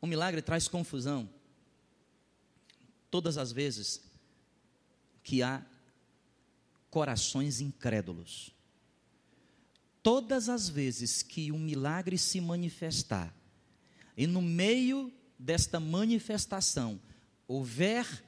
o 0.00 0.06
milagre 0.06 0.40
traz 0.40 0.68
confusão 0.68 1.28
todas 3.10 3.38
as 3.38 3.52
vezes 3.52 4.02
que 5.22 5.42
há 5.42 5.64
corações 6.90 7.60
incrédulos. 7.60 8.54
Todas 10.02 10.48
as 10.48 10.68
vezes 10.68 11.22
que 11.22 11.50
um 11.52 11.58
milagre 11.58 12.16
se 12.16 12.40
manifestar, 12.40 13.34
e 14.16 14.26
no 14.26 14.40
meio 14.40 15.12
desta 15.38 15.78
manifestação 15.78 17.00
houver 17.46 18.24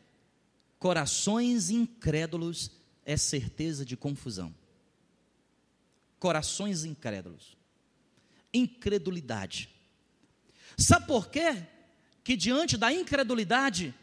corações 0.78 1.70
incrédulos, 1.70 2.70
é 3.04 3.16
certeza 3.16 3.84
de 3.84 3.96
confusão. 3.96 4.54
Corações 6.18 6.84
incrédulos. 6.84 7.56
Incredulidade 8.52 9.68
Sabe 10.80 11.06
por 11.06 11.28
quê? 11.28 11.62
Que 12.24 12.34
diante 12.34 12.76
da 12.76 12.92
incredulidade, 12.92 13.94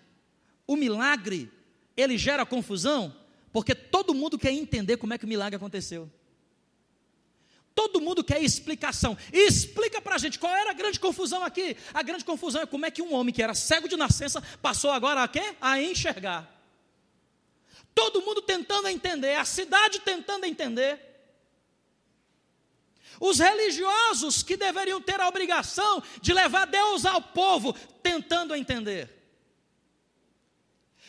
o 0.67 0.75
milagre, 0.75 1.51
ele 1.95 2.17
gera 2.17 2.45
confusão, 2.45 3.15
porque 3.51 3.73
todo 3.73 4.13
mundo 4.13 4.37
quer 4.37 4.51
entender 4.51 4.97
como 4.97 5.13
é 5.13 5.17
que 5.17 5.25
o 5.25 5.27
milagre 5.27 5.55
aconteceu. 5.55 6.11
Todo 7.73 8.01
mundo 8.01 8.23
quer 8.23 8.41
explicação. 8.41 9.17
Explica 9.31 10.01
para 10.01 10.15
a 10.15 10.17
gente 10.17 10.39
qual 10.39 10.55
era 10.55 10.71
a 10.71 10.73
grande 10.73 10.99
confusão 10.99 11.43
aqui. 11.43 11.77
A 11.93 12.01
grande 12.01 12.25
confusão 12.25 12.61
é 12.61 12.65
como 12.65 12.85
é 12.85 12.91
que 12.91 13.01
um 13.01 13.13
homem 13.13 13.33
que 13.33 13.41
era 13.41 13.53
cego 13.53 13.87
de 13.87 13.95
nascença 13.95 14.41
passou 14.61 14.91
agora 14.91 15.23
a 15.23 15.27
quê? 15.27 15.55
A 15.61 15.81
enxergar. 15.81 16.51
Todo 17.93 18.21
mundo 18.21 18.41
tentando 18.41 18.87
entender, 18.87 19.35
a 19.35 19.45
cidade 19.45 19.99
tentando 20.01 20.45
entender. 20.45 21.06
Os 23.19 23.39
religiosos 23.39 24.43
que 24.43 24.55
deveriam 24.55 25.01
ter 25.01 25.19
a 25.19 25.27
obrigação 25.27 26.01
de 26.21 26.33
levar 26.33 26.65
Deus 26.65 27.05
ao 27.05 27.21
povo, 27.21 27.73
tentando 28.01 28.55
entender. 28.55 29.17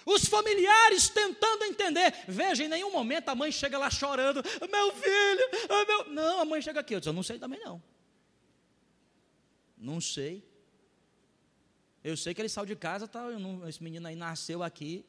Os 0.07 0.25
familiares 0.25 1.09
tentando 1.11 1.65
entender. 1.65 2.15
Veja, 2.27 2.65
em 2.65 2.69
nenhum 2.69 2.91
momento 2.91 3.29
a 3.29 3.35
mãe 3.35 3.53
chega 3.53 3.77
lá 3.77 3.91
chorando: 3.91 4.43
Meu 4.71 4.93
filho, 4.95 5.50
meu. 5.87 6.05
Não, 6.15 6.41
a 6.41 6.45
mãe 6.47 6.62
chega 6.62 6.81
aqui. 6.81 6.95
Eu 6.95 7.00
disse: 7.00 7.11
Eu 7.11 7.12
não 7.12 7.23
sei 7.23 7.38
também 7.38 7.61
não. 7.61 7.83
Não 9.77 10.00
sei. 10.00 10.43
Eu 12.03 12.17
sei 12.17 12.33
que 12.33 12.41
ele 12.41 12.49
saiu 12.49 12.65
de 12.65 12.75
casa, 12.75 13.07
tá, 13.07 13.23
não, 13.23 13.69
esse 13.69 13.83
menino 13.83 14.07
aí 14.09 14.17
nasceu 14.17 14.62
aqui 14.62 15.05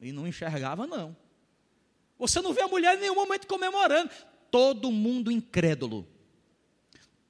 e 0.00 0.10
não 0.10 0.26
enxergava, 0.26 0.86
não. 0.86 1.16
Você 2.18 2.40
não 2.40 2.52
vê 2.52 2.62
a 2.62 2.68
mulher 2.68 2.96
em 2.96 3.00
nenhum 3.00 3.14
momento 3.14 3.46
comemorando. 3.46 4.10
Todo 4.56 4.90
mundo 4.90 5.30
incrédulo. 5.30 6.08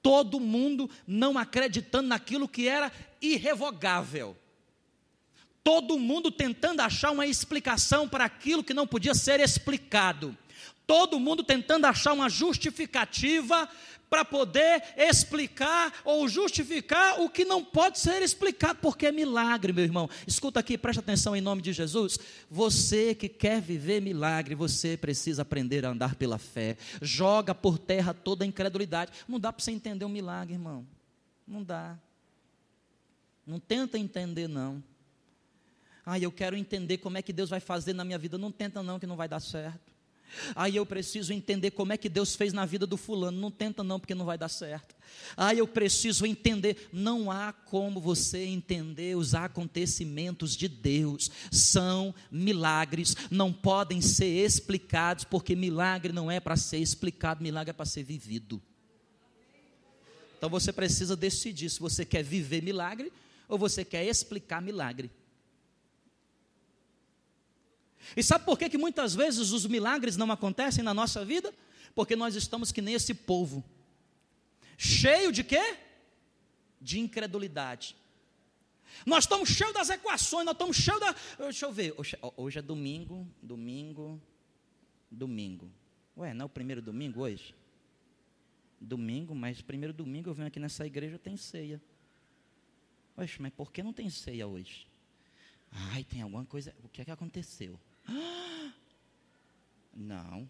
Todo 0.00 0.38
mundo 0.38 0.88
não 1.04 1.37
acreditando 1.37 2.06
naquilo 2.06 2.47
que 2.47 2.68
era 2.68 2.92
irrevogável 3.21 4.37
todo 5.66 5.99
mundo 5.99 6.30
tentando 6.30 6.78
achar 6.78 7.11
uma 7.11 7.26
explicação 7.26 8.09
para 8.09 8.25
aquilo 8.25 8.62
que 8.62 8.73
não 8.73 8.87
podia 8.87 9.16
ser 9.16 9.40
explicado. 9.40 10.38
Todo 10.86 11.18
mundo 11.18 11.42
tentando 11.42 11.86
achar 11.86 12.12
uma 12.12 12.28
justificativa 12.28 13.68
para 14.08 14.25
poder 14.25 14.82
explicar 14.96 15.92
ou 16.04 16.28
justificar 16.28 17.20
o 17.20 17.28
que 17.28 17.44
não 17.44 17.64
pode 17.64 17.98
ser 17.98 18.22
explicado, 18.22 18.78
porque 18.80 19.06
é 19.06 19.12
milagre, 19.12 19.72
meu 19.72 19.84
irmão. 19.84 20.08
Escuta 20.26 20.60
aqui, 20.60 20.78
preste 20.78 21.00
atenção 21.00 21.34
em 21.34 21.40
nome 21.40 21.60
de 21.62 21.72
Jesus. 21.72 22.18
Você 22.50 23.14
que 23.14 23.28
quer 23.28 23.60
viver 23.60 24.00
milagre, 24.00 24.54
você 24.54 24.96
precisa 24.96 25.42
aprender 25.42 25.84
a 25.84 25.90
andar 25.90 26.14
pela 26.14 26.38
fé. 26.38 26.76
Joga 27.02 27.54
por 27.54 27.78
terra 27.78 28.14
toda 28.14 28.44
a 28.44 28.46
incredulidade. 28.46 29.12
Não 29.26 29.40
dá 29.40 29.52
para 29.52 29.62
você 29.62 29.72
entender 29.72 30.04
um 30.04 30.10
milagre, 30.10 30.54
irmão. 30.54 30.86
Não 31.46 31.62
dá. 31.62 31.98
Não 33.46 33.60
tenta 33.60 33.98
entender, 33.98 34.48
não. 34.48 34.82
Ai, 36.04 36.25
eu 36.25 36.30
quero 36.30 36.56
entender 36.56 36.98
como 36.98 37.18
é 37.18 37.22
que 37.22 37.32
Deus 37.32 37.50
vai 37.50 37.58
fazer 37.58 37.92
na 37.92 38.04
minha 38.04 38.18
vida. 38.18 38.38
Não 38.38 38.52
tenta 38.52 38.82
não 38.82 38.98
que 38.98 39.06
não 39.06 39.16
vai 39.16 39.28
dar 39.28 39.40
certo. 39.40 39.95
Aí 40.54 40.76
eu 40.76 40.87
preciso 40.87 41.33
entender 41.33 41.71
como 41.71 41.92
é 41.92 41.97
que 41.97 42.09
Deus 42.09 42.35
fez 42.35 42.52
na 42.52 42.64
vida 42.64 42.87
do 42.87 42.97
fulano. 42.97 43.40
Não 43.40 43.50
tenta 43.50 43.83
não, 43.83 43.99
porque 43.99 44.14
não 44.14 44.25
vai 44.25 44.37
dar 44.37 44.49
certo. 44.49 44.95
Aí 45.37 45.59
eu 45.59 45.66
preciso 45.66 46.26
entender. 46.26 46.88
Não 46.92 47.30
há 47.30 47.52
como 47.52 48.00
você 48.00 48.45
entender 48.45 49.16
os 49.16 49.35
acontecimentos 49.35 50.56
de 50.56 50.68
Deus. 50.68 51.30
São 51.50 52.14
milagres, 52.30 53.16
não 53.30 53.52
podem 53.52 54.00
ser 54.00 54.45
explicados, 54.45 55.25
porque 55.25 55.54
milagre 55.54 56.12
não 56.12 56.30
é 56.30 56.40
para 56.40 56.56
ser 56.56 56.78
explicado, 56.78 57.42
milagre 57.42 57.71
é 57.71 57.75
para 57.75 57.87
ser 57.87 58.02
vivido. 58.02 58.61
Então 60.38 60.50
você 60.50 60.73
precisa 60.73 61.16
decidir 61.16 61.71
se 61.71 61.80
você 61.80 62.04
quer 62.04 62.23
viver 62.23 62.62
milagre 62.62 63.12
ou 63.49 63.59
você 63.59 63.85
quer 63.85 64.04
explicar 64.04 64.61
milagre. 64.61 65.11
E 68.14 68.22
sabe 68.22 68.44
por 68.44 68.58
que, 68.58 68.68
que 68.68 68.78
muitas 68.78 69.14
vezes 69.14 69.52
os 69.52 69.66
milagres 69.66 70.16
não 70.16 70.30
acontecem 70.30 70.84
na 70.84 70.92
nossa 70.92 71.25
vida? 71.25 71.52
Porque 71.94 72.14
nós 72.14 72.34
estamos 72.34 72.70
que 72.70 72.82
nem 72.82 72.94
esse 72.94 73.14
povo. 73.14 73.64
Cheio 74.76 75.32
de 75.32 75.42
quê? 75.42 75.78
De 76.80 77.00
incredulidade. 77.00 77.96
Nós 79.04 79.25
estamos 79.25 79.48
cheios 79.48 79.72
das 79.72 79.90
equações, 79.90 80.44
nós 80.44 80.54
estamos 80.54 80.76
cheios 80.76 81.00
da. 81.00 81.14
Deixa 81.38 81.66
eu 81.66 81.72
ver, 81.72 81.94
hoje 82.36 82.58
é 82.58 82.62
domingo, 82.62 83.26
domingo, 83.42 84.21
domingo. 85.10 85.71
Ué, 86.16 86.32
não 86.32 86.45
é 86.45 86.47
o 86.47 86.49
primeiro 86.49 86.80
domingo 86.80 87.21
hoje? 87.21 87.54
Domingo, 88.80 89.34
mas 89.34 89.60
primeiro 89.60 89.92
domingo 89.92 90.30
eu 90.30 90.34
venho 90.34 90.49
aqui 90.49 90.60
nessa 90.60 90.86
igreja, 90.86 91.19
tem 91.19 91.36
ceia. 91.36 91.80
Oxe, 93.16 93.40
mas 93.40 93.52
por 93.52 93.73
que 93.73 93.82
não 93.82 93.92
tem 93.92 94.08
ceia 94.10 94.47
hoje? 94.47 94.86
Ai, 95.71 96.04
tem 96.04 96.23
alguma 96.23 96.45
coisa. 96.45 96.75
O 96.82 96.88
que 96.88 97.02
é 97.02 97.04
que 97.04 97.10
aconteceu? 97.10 97.78
Não. 99.95 100.49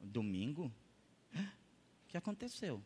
Domingo? 0.00 0.72
O 1.34 1.38
que 2.08 2.16
aconteceu? 2.16 2.82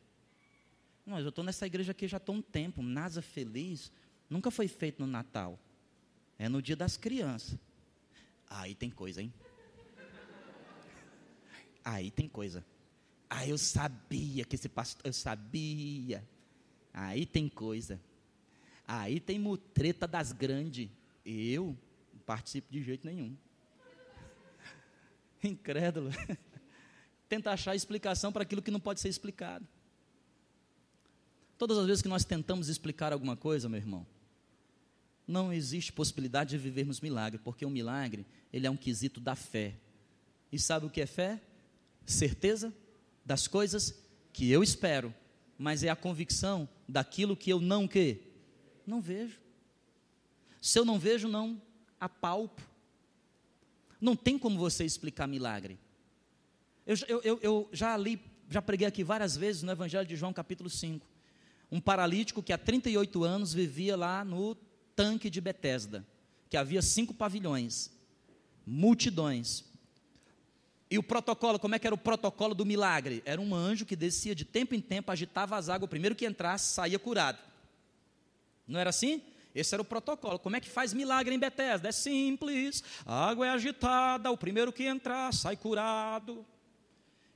Não, 1.07 1.19
eu 1.21 1.29
estou 1.29 1.45
nessa 1.45 1.67
igreja 1.67 1.93
aqui 1.93 2.09
já 2.09 2.17
estou 2.17 2.35
um 2.35 2.43
tempo. 2.43 2.83
Nasa 2.83 3.21
Feliz 3.21 3.93
nunca 4.29 4.51
foi 4.51 4.69
feito 4.69 5.01
no 5.01 5.07
Natal. 5.07 5.59
É 6.39 6.49
no 6.49 6.63
dia 6.63 6.77
das 6.77 6.97
crianças. 6.97 7.59
Aí 8.49 8.75
tem 8.75 8.91
coisa, 8.91 9.23
hein? 9.23 9.33
Aí 11.85 12.11
tem 12.11 12.29
coisa. 12.29 12.65
Ah, 13.29 13.47
eu 13.47 13.59
sabia 13.59 14.45
que 14.45 14.57
esse 14.57 14.69
pastor, 14.69 15.07
eu 15.07 15.13
sabia. 15.13 16.27
Aí 16.93 17.27
tem 17.27 17.49
coisa. 17.49 18.01
Aí 18.87 19.21
tem 19.21 19.39
mutreta 19.39 20.07
das 20.07 20.33
grandes. 20.33 20.89
Eu 21.25 21.77
não 22.13 22.21
participo 22.21 22.71
de 22.71 22.83
jeito 22.83 23.07
nenhum. 23.07 23.37
Incrédulo. 25.49 26.11
Tenta 27.29 27.51
achar 27.51 27.75
explicação 27.75 28.33
para 28.33 28.43
aquilo 28.43 28.63
que 28.63 28.71
não 28.71 28.81
pode 28.81 29.01
ser 29.01 29.09
explicado. 29.09 29.67
Todas 31.59 31.79
as 31.79 31.87
vezes 31.87 32.03
que 32.03 32.09
nós 32.09 32.25
tentamos 32.25 32.69
explicar 32.69 33.13
alguma 33.13 33.37
coisa, 33.37 33.69
meu 33.69 33.79
irmão, 33.79 34.07
não 35.27 35.53
existe 35.53 35.93
possibilidade 35.93 36.51
de 36.51 36.59
vivermos 36.59 37.01
milagre, 37.01 37.39
porque 37.39 37.65
o 37.65 37.71
milagre, 37.71 38.27
ele 38.53 38.67
é 38.67 38.71
um 38.71 38.77
quesito 38.77 39.21
da 39.21 39.35
fé. 39.35 39.75
E 40.51 40.59
sabe 40.59 40.87
o 40.87 40.91
que 40.91 41.01
é 41.01 41.07
fé? 41.07 41.41
Certeza 42.05 42.75
das 43.25 43.49
coisas 43.49 43.99
que 44.33 44.51
eu 44.51 44.63
espero, 44.63 45.15
mas 45.57 45.83
é 45.83 45.89
a 45.89 45.97
convicção 45.97 46.69
daquilo 46.89 47.37
que 47.37 47.51
eu 47.51 47.61
não 47.61 47.89
que 47.89 48.21
não 48.87 49.01
vejo. 49.01 49.41
Se 50.61 50.79
eu 50.79 50.85
não 50.85 50.99
vejo, 50.99 51.29
não 51.29 51.61
apalpo. 51.99 52.63
Não 54.05 54.15
tem 54.15 54.39
como 54.39 54.59
você 54.59 54.85
explicar 54.85 55.27
milagre. 55.27 55.79
Eu, 56.87 56.95
eu, 57.09 57.23
eu, 57.23 57.39
eu 57.41 57.69
já 57.73 57.97
li, 57.97 58.21
já 58.51 58.61
preguei 58.61 58.87
aqui 58.87 59.03
várias 59.03 59.35
vezes 59.35 59.63
no 59.63 59.73
Evangelho 59.73 60.07
de 60.07 60.15
João, 60.15 60.31
capítulo 60.31 60.69
5. 60.69 61.07
Um 61.73 61.81
paralítico 61.81 62.43
que 62.43 62.53
há 62.53 62.59
38 62.59 63.25
anos 63.25 63.55
vivia 63.55 63.97
lá 63.97 64.23
no 64.23 64.57
tanque 64.95 65.31
de 65.31 65.41
Betesda, 65.41 66.05
que 66.51 66.57
havia 66.59 66.83
cinco 66.83 67.15
pavilhões, 67.15 67.91
multidões. 68.67 69.65
E 70.91 70.99
o 70.99 71.03
protocolo, 71.03 71.59
como 71.59 71.75
é 71.75 71.79
que 71.79 71.87
era 71.87 71.95
o 71.95 71.99
protocolo 71.99 72.55
do 72.55 72.67
milagre? 72.67 73.23
Era 73.25 73.41
um 73.41 73.55
anjo 73.55 73.87
que 73.87 73.97
descia 73.97 74.35
de 74.35 74.45
tempo 74.45 74.75
em 74.75 74.83
tempo, 74.83 75.13
agitava 75.13 75.57
as 75.57 75.71
águas, 75.71 75.87
o 75.87 75.89
primeiro 75.89 76.15
que 76.15 76.27
entrasse 76.27 76.75
saía 76.75 76.99
curado. 76.99 77.39
Não 78.69 78.79
era 78.79 78.91
assim? 78.91 79.23
Esse 79.55 79.75
era 79.75 79.83
o 79.83 79.85
protocolo. 79.85 80.39
Como 80.39 80.57
é 80.57 80.61
que 80.61 80.69
faz 80.69 80.93
milagre 80.93 81.35
em 81.35 81.39
Betesda? 81.39 81.89
É 81.89 81.93
simples. 81.93 82.83
A 83.07 83.29
água 83.29 83.47
é 83.47 83.51
agitada, 83.51 84.31
o 84.31 84.37
primeiro 84.37 84.73
que 84.73 84.83
entrar 84.85 85.33
sai 85.33 85.57
curado. 85.57 86.45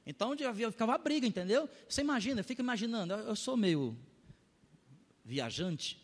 Então 0.05 0.35
havia, 0.47 0.71
ficava 0.73 0.95
a 0.95 0.99
briga, 0.99 1.27
entendeu? 1.27 1.69
Você 1.89 2.01
imagina, 2.01 2.43
fica 2.43 2.61
imaginando. 2.61 3.13
Eu, 3.13 3.19
eu 3.21 3.37
sou 3.37 3.57
meio 3.57 3.97
viajante. 5.25 6.03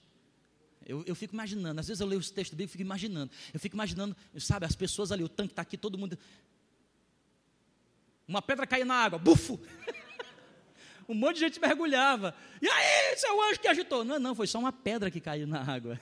Eu, 0.87 1.03
eu, 1.07 1.15
fico 1.15 1.35
imaginando, 1.35 1.81
às 1.81 1.89
vezes 1.89 2.01
eu 2.01 2.07
leio 2.07 2.21
os 2.21 2.31
textos 2.31 2.55
bíblicos 2.55 2.75
e 2.75 2.79
fico 2.79 2.87
imaginando. 2.87 3.33
Eu 3.53 3.59
fico 3.59 3.75
imaginando, 3.75 4.15
sabe, 4.39 4.67
as 4.67 4.77
pessoas 4.77 5.11
ali, 5.11 5.25
o 5.25 5.29
tanque 5.29 5.53
está 5.53 5.63
aqui, 5.63 5.79
todo 5.79 5.97
mundo. 5.97 6.19
Uma 8.29 8.43
pedra 8.43 8.67
caía 8.67 8.85
na 8.85 8.95
água, 8.95 9.19
bufo! 9.19 9.59
um 11.09 11.15
monte 11.15 11.35
de 11.35 11.41
gente 11.41 11.61
mergulhava. 11.61 12.35
E 12.61 12.69
aí, 12.69 13.17
seu 13.17 13.41
anjo 13.43 13.61
que 13.61 13.69
agitou? 13.69 14.05
Não, 14.05 14.19
não, 14.19 14.35
foi 14.35 14.47
só 14.47 14.59
uma 14.59 14.73
pedra 14.73 15.11
que 15.11 15.21
caiu 15.21 15.47
na 15.47 15.61
água. 15.61 16.01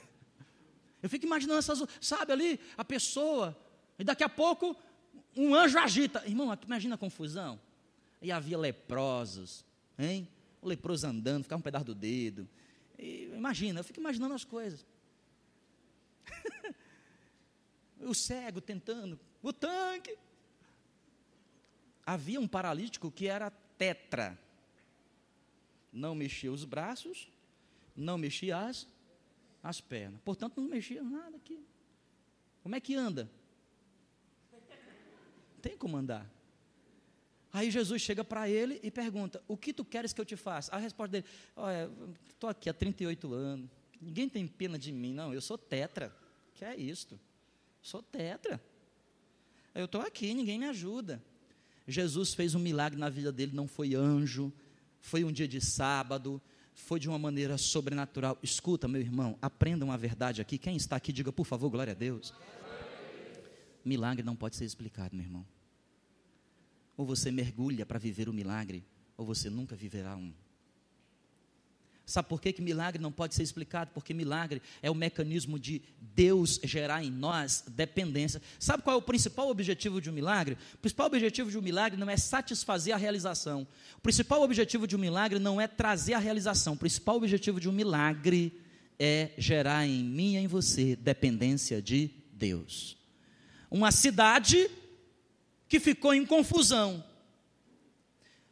Eu 1.01 1.09
fico 1.09 1.25
imaginando 1.25 1.59
essas, 1.59 1.83
sabe 1.99 2.31
ali, 2.31 2.59
a 2.77 2.85
pessoa, 2.85 3.57
e 3.99 4.03
daqui 4.03 4.23
a 4.23 4.29
pouco 4.29 4.75
um 5.35 5.53
anjo 5.53 5.77
agita. 5.77 6.23
Irmão, 6.25 6.57
imagina 6.65 6.95
a 6.95 6.97
confusão. 6.97 7.59
E 8.21 8.31
havia 8.31 8.57
leprosos, 8.57 9.65
hein? 9.99 10.27
O 10.61 10.67
leproso 10.67 11.05
andando, 11.05 11.43
ficava 11.43 11.59
um 11.59 11.63
pedaço 11.63 11.85
do 11.85 11.95
dedo. 11.95 12.47
E, 12.97 13.29
imagina, 13.35 13.81
eu 13.81 13.83
fico 13.83 13.99
imaginando 13.99 14.33
as 14.33 14.45
coisas. 14.45 14.85
o 17.99 18.13
cego 18.13 18.61
tentando, 18.61 19.19
o 19.41 19.51
tanque. 19.51 20.17
Havia 22.05 22.39
um 22.39 22.47
paralítico 22.47 23.11
que 23.11 23.27
era 23.27 23.51
tetra 23.77 24.39
não 25.93 26.15
mexia 26.15 26.51
os 26.51 26.65
braços, 26.65 27.31
não 27.95 28.17
mexia 28.17 28.57
as, 28.57 28.87
as 29.61 29.79
pernas. 29.79 30.19
Portanto, 30.25 30.59
não 30.59 30.67
mexia 30.67 31.03
nada 31.03 31.37
aqui. 31.37 31.63
Como 32.63 32.75
é 32.75 32.79
que 32.79 32.95
anda? 32.95 33.29
Tem 35.61 35.77
como 35.77 35.95
andar. 35.95 36.29
Aí 37.53 37.69
Jesus 37.69 38.01
chega 38.01 38.23
para 38.23 38.49
ele 38.49 38.79
e 38.81 38.89
pergunta: 38.89 39.41
O 39.47 39.55
que 39.55 39.71
tu 39.71 39.85
queres 39.85 40.11
que 40.11 40.19
eu 40.19 40.25
te 40.25 40.35
faça? 40.35 40.71
A 40.75 40.77
resposta 40.77 41.11
dele: 41.11 41.25
Olha, 41.55 41.89
estou 42.29 42.49
aqui 42.49 42.69
há 42.69 42.73
38 42.73 43.31
anos, 43.31 43.69
ninguém 44.01 44.27
tem 44.27 44.47
pena 44.47 44.77
de 44.79 44.91
mim, 44.91 45.13
não, 45.13 45.33
eu 45.33 45.41
sou 45.41 45.57
tetra. 45.57 46.13
Que 46.55 46.65
é 46.65 46.75
isto? 46.75 47.19
Sou 47.81 48.01
tetra. 48.01 48.61
Eu 49.75 49.85
estou 49.85 50.01
aqui, 50.01 50.33
ninguém 50.33 50.57
me 50.57 50.65
ajuda. 50.65 51.21
Jesus 51.87 52.33
fez 52.33 52.55
um 52.55 52.59
milagre 52.59 52.97
na 52.99 53.09
vida 53.09 53.31
dele, 53.31 53.51
não 53.53 53.67
foi 53.67 53.93
anjo, 53.93 54.53
foi 55.03 55.25
um 55.25 55.31
dia 55.31 55.47
de 55.47 55.59
sábado, 55.59 56.41
foi 56.73 56.97
de 56.97 57.09
uma 57.09 57.19
maneira 57.19 57.57
sobrenatural. 57.57 58.39
Escuta, 58.41 58.87
meu 58.87 59.01
irmão, 59.01 59.37
aprenda 59.41 59.83
uma 59.83 59.97
verdade 59.97 60.41
aqui. 60.41 60.57
Quem 60.57 60.77
está 60.77 60.95
aqui, 60.95 61.11
diga 61.11 61.31
por 61.31 61.45
favor, 61.45 61.69
glória 61.69 61.91
a 61.91 61.93
Deus. 61.93 62.33
Milagre 63.83 64.23
não 64.23 64.33
pode 64.33 64.55
ser 64.55 64.63
explicado, 64.63 65.13
meu 65.13 65.25
irmão. 65.25 65.45
Ou 66.95 67.05
você 67.05 67.31
mergulha 67.31 67.85
para 67.85 67.99
viver 67.99 68.29
o 68.29 68.33
milagre, 68.33 68.81
ou 69.17 69.25
você 69.25 69.49
nunca 69.49 69.75
viverá 69.75 70.15
um. 70.15 70.33
Sabe 72.05 72.27
por 72.27 72.41
que, 72.41 72.51
que 72.51 72.61
milagre 72.61 73.01
não 73.01 73.11
pode 73.11 73.33
ser 73.33 73.43
explicado? 73.43 73.91
Porque 73.93 74.13
milagre 74.13 74.61
é 74.81 74.91
o 74.91 74.95
mecanismo 74.95 75.57
de 75.57 75.81
Deus 76.01 76.59
gerar 76.63 77.01
em 77.01 77.09
nós 77.09 77.63
dependência. 77.65 78.41
Sabe 78.59 78.83
qual 78.83 78.97
é 78.97 78.99
o 78.99 79.01
principal 79.01 79.49
objetivo 79.49 80.01
de 80.01 80.09
um 80.09 80.13
milagre? 80.13 80.57
O 80.73 80.77
principal 80.79 81.07
objetivo 81.07 81.49
de 81.49 81.57
um 81.57 81.61
milagre 81.61 81.97
não 81.97 82.09
é 82.09 82.17
satisfazer 82.17 82.93
a 82.93 82.97
realização. 82.97 83.65
O 83.97 84.01
principal 84.01 84.41
objetivo 84.41 84.85
de 84.85 84.97
um 84.97 84.99
milagre 84.99 85.39
não 85.39 85.61
é 85.61 85.67
trazer 85.67 86.13
a 86.13 86.19
realização. 86.19 86.73
O 86.73 86.77
principal 86.77 87.15
objetivo 87.15 87.57
de 87.57 87.69
um 87.69 87.73
milagre 87.73 88.59
é 88.99 89.31
gerar 89.37 89.87
em 89.87 90.03
mim 90.03 90.33
e 90.33 90.37
em 90.37 90.47
você 90.47 90.97
dependência 90.97 91.81
de 91.81 92.11
Deus. 92.33 92.97
Uma 93.71 93.93
cidade 93.93 94.69
que 95.69 95.79
ficou 95.79 96.13
em 96.13 96.25
confusão, 96.25 97.01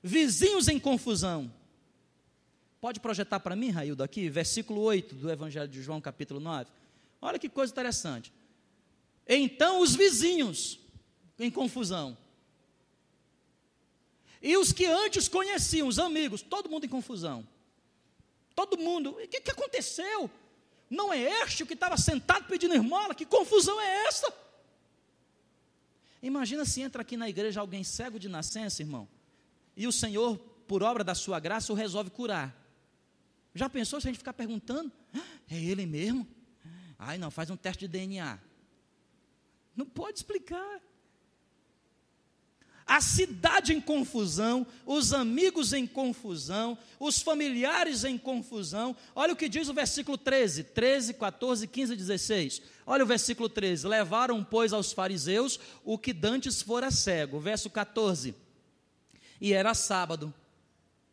vizinhos 0.01 0.69
em 0.69 0.79
confusão 0.79 1.51
Pode 2.81 2.99
projetar 2.99 3.39
para 3.39 3.55
mim, 3.55 3.69
Raildo, 3.69 4.01
aqui, 4.01 4.27
versículo 4.27 4.81
8 4.81 5.13
do 5.13 5.31
Evangelho 5.31 5.67
de 5.67 5.83
João, 5.83 6.01
capítulo 6.01 6.39
9. 6.39 6.67
Olha 7.21 7.37
que 7.37 7.47
coisa 7.47 7.71
interessante. 7.71 8.33
Então 9.27 9.81
os 9.81 9.95
vizinhos, 9.95 10.79
em 11.37 11.51
confusão. 11.51 12.17
E 14.41 14.57
os 14.57 14.71
que 14.71 14.87
antes 14.87 15.27
conheciam, 15.27 15.87
os 15.87 15.99
amigos, 15.99 16.41
todo 16.41 16.71
mundo 16.71 16.87
em 16.87 16.89
confusão. 16.89 17.47
Todo 18.55 18.79
mundo, 18.79 19.11
o 19.11 19.27
que, 19.27 19.39
que 19.39 19.51
aconteceu? 19.51 20.27
Não 20.89 21.13
é 21.13 21.21
este 21.43 21.61
o 21.61 21.67
que 21.67 21.75
estava 21.75 21.95
sentado 21.97 22.45
pedindo 22.47 22.73
esmola? 22.73 23.13
Que 23.13 23.27
confusão 23.27 23.79
é 23.79 24.07
essa? 24.07 24.33
Imagina 26.23 26.65
se 26.65 26.81
entra 26.81 27.03
aqui 27.03 27.15
na 27.15 27.29
igreja 27.29 27.61
alguém 27.61 27.83
cego 27.83 28.17
de 28.17 28.27
nascença, 28.27 28.81
irmão, 28.81 29.07
e 29.77 29.85
o 29.85 29.91
Senhor, 29.91 30.37
por 30.67 30.81
obra 30.81 31.03
da 31.03 31.13
sua 31.13 31.39
graça, 31.39 31.71
o 31.71 31.75
resolve 31.75 32.09
curar. 32.09 32.60
Já 33.53 33.69
pensou 33.69 33.99
se 33.99 34.07
a 34.07 34.11
gente 34.11 34.19
ficar 34.19 34.33
perguntando? 34.33 34.91
É 35.49 35.61
ele 35.61 35.85
mesmo? 35.85 36.27
Ai, 36.97 37.17
não, 37.17 37.29
faz 37.29 37.49
um 37.49 37.57
teste 37.57 37.87
de 37.87 37.87
DNA. 37.87 38.39
Não 39.75 39.85
pode 39.85 40.19
explicar. 40.19 40.81
A 42.85 42.99
cidade 42.99 43.73
em 43.73 43.79
confusão, 43.79 44.67
os 44.85 45.13
amigos 45.13 45.71
em 45.71 45.87
confusão, 45.87 46.77
os 46.99 47.21
familiares 47.21 48.03
em 48.03 48.17
confusão. 48.17 48.95
Olha 49.15 49.33
o 49.33 49.35
que 49.35 49.47
diz 49.47 49.69
o 49.69 49.73
versículo 49.73 50.17
13, 50.17 50.65
13, 50.65 51.13
14, 51.13 51.67
15 51.67 51.93
e 51.93 51.95
16. 51.95 52.61
Olha 52.85 53.03
o 53.03 53.07
versículo 53.07 53.47
13. 53.47 53.87
Levaram, 53.87 54.43
pois, 54.43 54.73
aos 54.73 54.91
fariseus 54.91 55.59
o 55.83 55.97
que 55.97 56.11
dantes 56.11 56.61
fora 56.61 56.91
cego. 56.91 57.39
Verso 57.39 57.69
14. 57.69 58.35
E 59.39 59.53
era 59.53 59.73
sábado. 59.73 60.33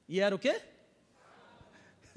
E 0.08 0.20
era 0.20 0.34
o 0.34 0.38
quê? 0.38 0.60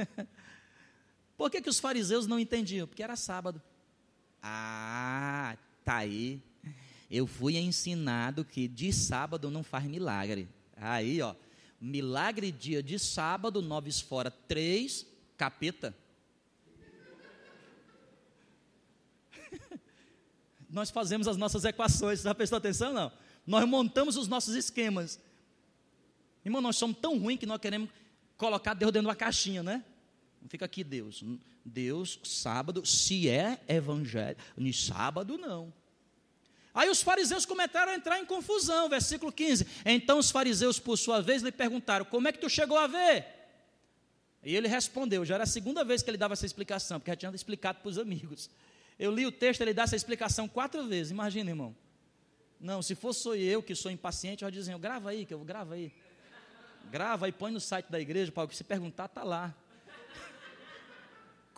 Por 1.38 1.50
que, 1.50 1.62
que 1.62 1.70
os 1.70 1.80
fariseus 1.80 2.28
não 2.28 2.40
entendiam? 2.40 2.88
Porque 2.88 3.04
era 3.04 3.16
sábado. 3.16 3.62
Ah, 4.42 5.58
tá 5.84 5.98
aí. 5.98 6.42
Eu 7.10 7.28
fui 7.28 7.58
ensinado 7.58 8.46
que 8.46 8.68
de 8.68 8.94
sábado 8.94 9.52
não 9.52 9.64
faz 9.64 9.86
milagre. 9.86 10.48
Aí, 10.76 11.22
ó. 11.22 11.36
Milagre 11.80 12.52
dia 12.52 12.82
de 12.82 13.00
sábado, 13.00 13.62
nove 13.62 13.92
fora, 13.92 14.30
três, 14.30 15.06
capeta. 15.36 15.96
nós 20.70 20.92
fazemos 20.92 21.28
as 21.28 21.38
nossas 21.38 21.66
equações, 21.66 22.22
já 22.22 22.36
prestou 22.36 22.58
atenção? 22.58 22.94
Não. 22.94 23.12
Nós 23.46 23.68
montamos 23.68 24.16
os 24.16 24.28
nossos 24.28 24.56
esquemas. 24.56 25.20
Irmão, 26.46 26.62
nós 26.62 26.78
somos 26.78 26.98
tão 26.98 27.18
ruins 27.18 27.40
que 27.40 27.46
nós 27.46 27.60
queremos 27.60 27.90
colocar 28.38 28.74
Deus 28.74 28.92
dentro 28.92 29.06
de 29.06 29.08
uma 29.08 29.16
caixinha, 29.16 29.62
né? 29.62 29.84
Não 30.41 30.49
fica 30.49 30.65
aqui 30.65 30.84
Deus. 30.84 31.23
Deus, 31.63 32.19
sábado, 32.23 32.86
se 32.86 33.30
é 33.30 33.60
evangelho. 33.67 34.38
No 34.58 34.73
sábado, 34.73 35.38
não. 35.38 35.73
Aí 36.73 36.89
os 36.89 37.01
fariseus 37.01 37.45
começaram 37.45 37.91
a 37.91 37.95
entrar 37.95 38.19
em 38.19 38.25
confusão, 38.25 38.89
versículo 38.89 39.32
15. 39.32 39.67
Então 39.86 40.17
os 40.17 40.32
fariseus, 40.32 40.80
por 40.80 40.97
sua 40.97 41.21
vez, 41.21 41.41
lhe 41.41 41.51
perguntaram: 41.51 42.06
Como 42.06 42.27
é 42.27 42.32
que 42.32 42.39
tu 42.39 42.49
chegou 42.49 42.77
a 42.77 42.88
ver? 42.88 43.25
E 44.43 44.56
ele 44.56 44.67
respondeu, 44.67 45.23
já 45.23 45.36
era 45.36 45.43
a 45.43 45.47
segunda 45.47 45.84
vez 45.84 46.01
que 46.01 46.10
ele 46.10 46.17
dava 46.17 46.34
essa 46.34 46.45
explicação, 46.45 46.99
porque 46.99 47.12
já 47.12 47.15
tinha 47.15 47.32
explicado 47.34 47.80
para 47.80 47.89
os 47.89 47.97
amigos. 47.99 48.49
Eu 48.97 49.12
li 49.12 49.25
o 49.25 49.32
texto, 49.32 49.62
ele 49.62 49.73
dá 49.73 49.84
essa 49.84 49.95
explicação 49.95 50.47
quatro 50.47 50.84
vezes, 50.88 51.12
imagina, 51.12 51.51
irmão. 51.51 51.75
Não, 52.60 52.82
se 52.82 52.95
fosse 52.95 53.30
eu 53.39 53.62
que 53.62 53.75
sou 53.75 53.91
impaciente, 53.91 54.43
eu 54.43 54.47
ia 54.47 54.51
dizer, 54.51 54.77
grava 54.80 55.12
aí, 55.12 55.25
que 55.25 55.34
eu 55.34 55.39
grava 55.39 55.75
aí. 55.75 55.91
Grava 56.89 57.27
e 57.27 57.32
põe 57.32 57.51
no 57.51 57.60
site 57.60 57.88
da 57.91 57.99
igreja, 57.99 58.32
para 58.32 58.43
o 58.43 58.47
que 58.47 58.56
se 58.56 58.63
perguntar, 58.63 59.06
está 59.06 59.23
lá. 59.23 59.56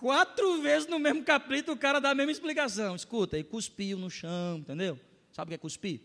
Quatro 0.03 0.61
vezes 0.61 0.85
no 0.89 0.99
mesmo 0.99 1.23
capítulo 1.23 1.77
o 1.77 1.79
cara 1.79 2.01
dá 2.01 2.09
a 2.09 2.13
mesma 2.13 2.33
explicação. 2.33 2.93
Escuta, 2.93 3.37
ele 3.37 3.45
cuspiu 3.45 3.97
no 3.97 4.09
chão, 4.09 4.57
entendeu? 4.57 4.99
Sabe 5.31 5.47
o 5.47 5.49
que 5.51 5.55
é 5.55 5.57
cuspir? 5.57 6.01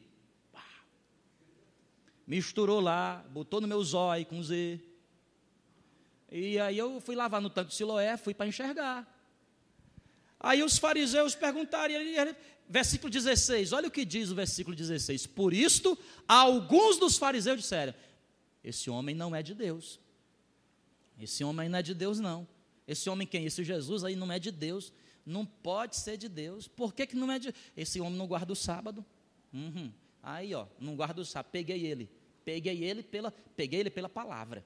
Misturou 2.24 2.78
lá, 2.78 3.26
botou 3.28 3.60
no 3.60 3.66
meu 3.66 3.82
zóio 3.82 4.24
com 4.24 4.40
Z. 4.40 4.80
E 6.30 6.60
aí 6.60 6.78
eu 6.78 7.00
fui 7.00 7.16
lavar 7.16 7.40
no 7.40 7.50
tanque 7.50 7.70
de 7.70 7.74
Siloé, 7.74 8.16
fui 8.16 8.32
para 8.32 8.46
enxergar. 8.46 9.04
Aí 10.38 10.62
os 10.62 10.78
fariseus 10.78 11.34
perguntaram, 11.34 11.92
versículo 12.68 13.10
16, 13.10 13.72
olha 13.72 13.88
o 13.88 13.90
que 13.90 14.04
diz 14.04 14.30
o 14.30 14.36
versículo 14.36 14.76
16. 14.76 15.26
Por 15.26 15.52
isto, 15.52 15.98
alguns 16.28 16.98
dos 16.98 17.18
fariseus 17.18 17.62
disseram: 17.62 17.92
Esse 18.62 18.90
homem 18.90 19.16
não 19.16 19.34
é 19.34 19.42
de 19.42 19.56
Deus. 19.56 19.98
Esse 21.18 21.42
homem 21.42 21.68
não 21.68 21.80
é 21.80 21.82
de 21.82 21.94
Deus, 21.94 22.20
não. 22.20 22.46
Esse 22.88 23.10
homem 23.10 23.26
quem? 23.26 23.44
Esse 23.44 23.62
Jesus 23.62 24.02
aí 24.02 24.16
não 24.16 24.32
é 24.32 24.38
de 24.38 24.50
Deus. 24.50 24.90
Não 25.26 25.44
pode 25.44 25.96
ser 25.96 26.16
de 26.16 26.26
Deus. 26.26 26.66
Por 26.66 26.94
que, 26.94 27.06
que 27.06 27.14
não 27.14 27.30
é 27.30 27.38
de 27.38 27.54
Esse 27.76 28.00
homem 28.00 28.18
não 28.18 28.26
guarda 28.26 28.50
o 28.50 28.56
sábado. 28.56 29.04
Uhum. 29.52 29.92
Aí, 30.22 30.54
ó, 30.54 30.66
não 30.80 30.96
guarda 30.96 31.20
o 31.20 31.24
sábado. 31.24 31.52
Peguei 31.52 31.84
ele. 31.86 32.10
Peguei 32.46 32.82
ele 32.82 33.02
pela, 33.02 33.30
peguei 33.54 33.80
ele 33.80 33.90
pela 33.90 34.08
palavra. 34.08 34.64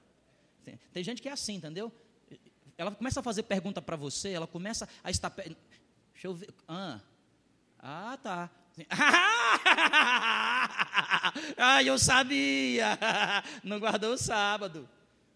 Tem, 0.63 0.79
tem 0.93 1.03
gente 1.03 1.21
que 1.21 1.27
é 1.27 1.33
assim, 1.33 1.55
entendeu? 1.55 1.91
Ela 2.77 2.91
começa 2.91 3.19
a 3.19 3.23
fazer 3.23 3.43
pergunta 3.43 3.81
para 3.81 3.97
você, 3.97 4.29
ela 4.29 4.47
começa 4.47 4.87
a 5.03 5.11
estar. 5.11 5.29
Deixa 5.29 5.57
eu 6.23 6.33
ver. 6.33 6.49
Ah, 6.65 7.01
ah 7.77 8.17
tá. 8.23 8.49
ah, 11.57 11.83
eu 11.83 11.99
sabia! 11.99 12.97
Não 13.63 13.79
guardou 13.79 14.13
o 14.13 14.17
sábado. 14.17 14.89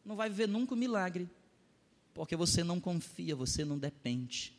Não 0.05 0.15
vai 0.15 0.29
viver 0.29 0.47
nunca 0.47 0.73
o 0.73 0.77
milagre 0.77 1.29
porque 2.17 2.35
você 2.35 2.63
não 2.63 2.81
confia, 2.81 3.35
você 3.35 3.63
não 3.63 3.77
depende. 3.77 4.51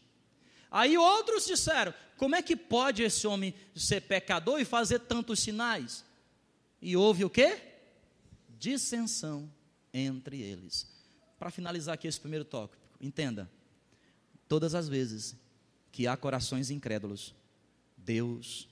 Aí 0.70 0.96
outros 0.96 1.44
disseram: 1.44 1.92
como 2.16 2.36
é 2.36 2.40
que 2.40 2.54
pode 2.54 3.02
esse 3.02 3.26
homem 3.26 3.52
ser 3.74 4.02
pecador 4.02 4.60
e 4.60 4.64
fazer 4.64 5.00
tantos 5.00 5.40
sinais? 5.40 6.04
E 6.80 6.96
houve 6.96 7.24
o 7.24 7.30
quê? 7.30 7.60
Dissensão 8.56 9.50
entre 9.92 10.40
eles. 10.40 10.86
Para 11.36 11.50
finalizar 11.50 11.94
aqui 11.94 12.06
esse 12.06 12.20
primeiro 12.20 12.44
tópico, 12.44 12.80
entenda: 13.00 13.50
todas 14.46 14.72
as 14.72 14.88
vezes 14.88 15.34
que 15.90 16.06
há 16.06 16.16
corações 16.16 16.70
incrédulos, 16.70 17.34
Deus 17.96 18.68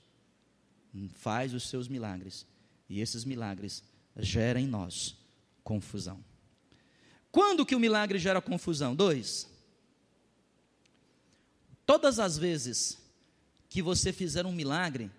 faz 1.14 1.52
os 1.52 1.68
seus 1.68 1.88
milagres, 1.88 2.46
e 2.88 3.00
esses 3.00 3.24
milagres 3.24 3.82
geram 4.16 4.60
em 4.60 4.66
nós 4.66 5.16
confusão. 5.64 6.24
Quando 7.36 7.66
que 7.66 7.76
o 7.76 7.78
milagre 7.78 8.18
gera 8.18 8.40
confusão? 8.40 8.96
Dois. 8.96 9.46
Todas 11.84 12.18
as 12.18 12.38
vezes 12.38 12.96
que 13.68 13.82
você 13.82 14.10
fizer 14.10 14.46
um 14.46 14.52
milagre 14.52 15.10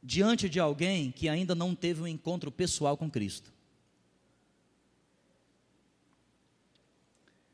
diante 0.00 0.48
de 0.48 0.60
alguém 0.60 1.10
que 1.10 1.28
ainda 1.28 1.52
não 1.52 1.74
teve 1.74 2.00
um 2.00 2.06
encontro 2.06 2.52
pessoal 2.52 2.96
com 2.96 3.10
Cristo. 3.10 3.52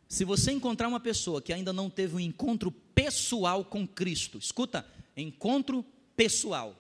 Se 0.07 0.23
você 0.23 0.53
encontrar 0.53 0.87
uma 0.87 1.01
pessoa 1.01 1.41
que 1.41 1.55
ainda 1.55 1.73
não 1.73 1.89
teve 1.89 2.15
um 2.15 2.21
encontro 2.21 2.71
pessoal 2.71 3.65
com 3.65 3.89
Cristo, 3.89 4.37
escuta, 4.37 4.87
encontro 5.17 5.83
pessoal. 6.15 6.77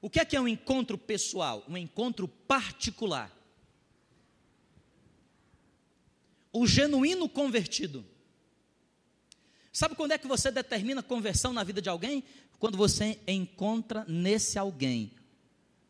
O 0.00 0.08
que 0.08 0.20
é 0.20 0.24
que 0.24 0.36
é 0.36 0.40
um 0.40 0.48
encontro 0.48 0.96
pessoal? 0.96 1.62
Um 1.68 1.76
encontro 1.76 2.26
particular. 2.26 3.39
O 6.52 6.66
genuíno 6.66 7.28
convertido. 7.28 8.04
Sabe 9.72 9.94
quando 9.94 10.12
é 10.12 10.18
que 10.18 10.26
você 10.26 10.50
determina 10.50 11.02
conversão 11.02 11.52
na 11.52 11.62
vida 11.62 11.80
de 11.80 11.88
alguém? 11.88 12.24
Quando 12.58 12.76
você 12.76 13.18
encontra 13.26 14.04
nesse 14.08 14.58
alguém 14.58 15.12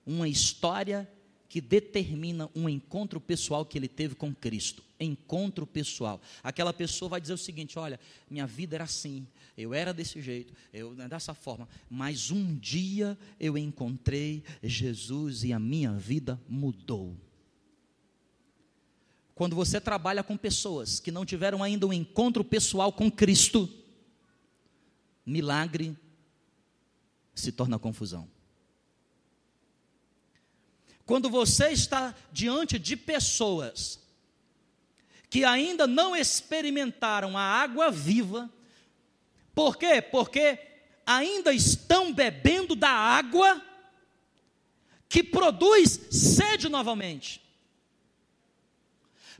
uma 0.07 0.29
história 0.29 1.09
que 1.51 1.61
determina 1.61 2.49
um 2.55 2.69
encontro 2.69 3.21
pessoal 3.21 3.67
que 3.67 3.77
ele 3.77 3.89
teve 3.89 4.15
com 4.15 4.33
Cristo. 4.33 4.85
Encontro 5.01 5.67
pessoal. 5.67 6.21
Aquela 6.45 6.73
pessoa 6.73 7.09
vai 7.09 7.21
dizer 7.21 7.33
o 7.33 7.39
seguinte: 7.39 7.77
olha, 7.79 7.99
minha 8.31 8.47
vida 8.47 8.77
era 8.77 8.85
assim, 8.85 9.27
eu 9.57 9.75
era 9.75 9.93
desse 9.93 10.23
jeito, 10.23 10.55
eu 10.73 10.95
né, 10.95 11.09
dessa 11.09 11.35
forma, 11.35 11.69
mas 11.89 12.31
um 12.31 12.57
dia 12.57 13.19
eu 13.41 13.59
encontrei 13.59 14.45
Jesus 14.63 15.43
e 15.43 15.53
a 15.53 15.59
minha 15.59 15.93
vida 15.93 16.41
mudou. 16.49 17.17
Quando 19.41 19.57
você 19.57 19.81
trabalha 19.81 20.23
com 20.23 20.37
pessoas 20.37 21.01
que 21.01 21.11
não 21.11 21.25
tiveram 21.25 21.63
ainda 21.63 21.87
um 21.87 21.95
encontro 21.95 22.45
pessoal 22.45 22.93
com 22.93 23.11
Cristo, 23.11 23.67
milagre 25.25 25.97
se 27.35 27.51
torna 27.51 27.79
confusão. 27.79 28.29
Quando 31.07 31.31
você 31.31 31.71
está 31.71 32.15
diante 32.31 32.79
de 32.79 32.95
pessoas 32.99 33.99
que 35.31 35.43
ainda 35.43 35.87
não 35.87 36.15
experimentaram 36.15 37.35
a 37.35 37.41
água 37.41 37.91
viva, 37.91 38.51
por 39.55 39.79
quê? 39.79 40.03
Porque 40.03 40.59
ainda 41.07 41.51
estão 41.51 42.13
bebendo 42.13 42.77
da 42.77 42.91
água 42.91 43.65
que 45.09 45.23
produz 45.23 45.99
sede 46.11 46.69
novamente. 46.69 47.41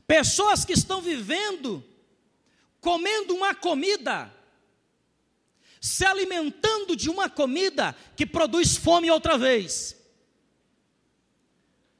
Pessoas 0.07 0.65
que 0.65 0.73
estão 0.73 1.01
vivendo, 1.01 1.83
comendo 2.79 3.33
uma 3.35 3.55
comida, 3.55 4.33
se 5.79 6.05
alimentando 6.05 6.95
de 6.95 7.09
uma 7.09 7.29
comida 7.29 7.95
que 8.15 8.25
produz 8.25 8.75
fome 8.75 9.09
outra 9.09 9.37
vez 9.37 10.01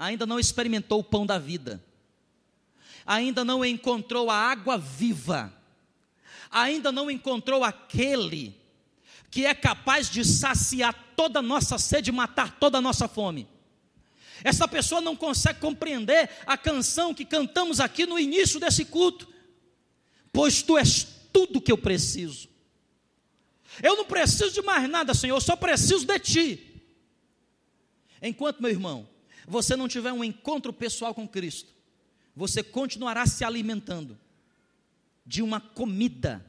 ainda 0.01 0.25
não 0.25 0.39
experimentou 0.39 0.99
o 0.99 1.03
pão 1.03 1.27
da 1.27 1.37
vida, 1.37 1.83
ainda 3.05 3.45
não 3.45 3.63
encontrou 3.63 4.31
a 4.31 4.35
água 4.35 4.75
viva, 4.75 5.53
ainda 6.49 6.91
não 6.91 7.11
encontrou 7.11 7.63
aquele 7.63 8.59
que 9.29 9.45
é 9.45 9.53
capaz 9.53 10.09
de 10.09 10.25
saciar 10.25 11.13
toda 11.15 11.39
a 11.39 11.43
nossa 11.43 11.77
sede 11.77 12.09
e 12.09 12.13
matar 12.13 12.57
toda 12.59 12.79
a 12.79 12.81
nossa 12.81 13.07
fome. 13.07 13.47
Essa 14.43 14.67
pessoa 14.67 15.01
não 15.01 15.15
consegue 15.15 15.59
compreender 15.59 16.29
a 16.45 16.57
canção 16.57 17.13
que 17.13 17.25
cantamos 17.25 17.79
aqui 17.79 18.05
no 18.05 18.19
início 18.19 18.59
desse 18.59 18.85
culto, 18.85 19.27
pois 20.31 20.61
tu 20.63 20.77
és 20.77 21.05
tudo 21.31 21.61
que 21.61 21.71
eu 21.71 21.77
preciso. 21.77 22.49
Eu 23.81 23.95
não 23.95 24.05
preciso 24.05 24.51
de 24.51 24.61
mais 24.61 24.89
nada, 24.89 25.13
Senhor, 25.13 25.35
eu 25.35 25.41
só 25.41 25.55
preciso 25.55 26.05
de 26.05 26.19
ti. 26.19 26.81
Enquanto, 28.21 28.61
meu 28.61 28.71
irmão, 28.71 29.07
você 29.47 29.75
não 29.75 29.87
tiver 29.87 30.11
um 30.11 30.23
encontro 30.23 30.73
pessoal 30.73 31.13
com 31.13 31.27
Cristo, 31.27 31.71
você 32.35 32.63
continuará 32.63 33.25
se 33.25 33.43
alimentando 33.43 34.17
de 35.25 35.41
uma 35.41 35.59
comida 35.59 36.45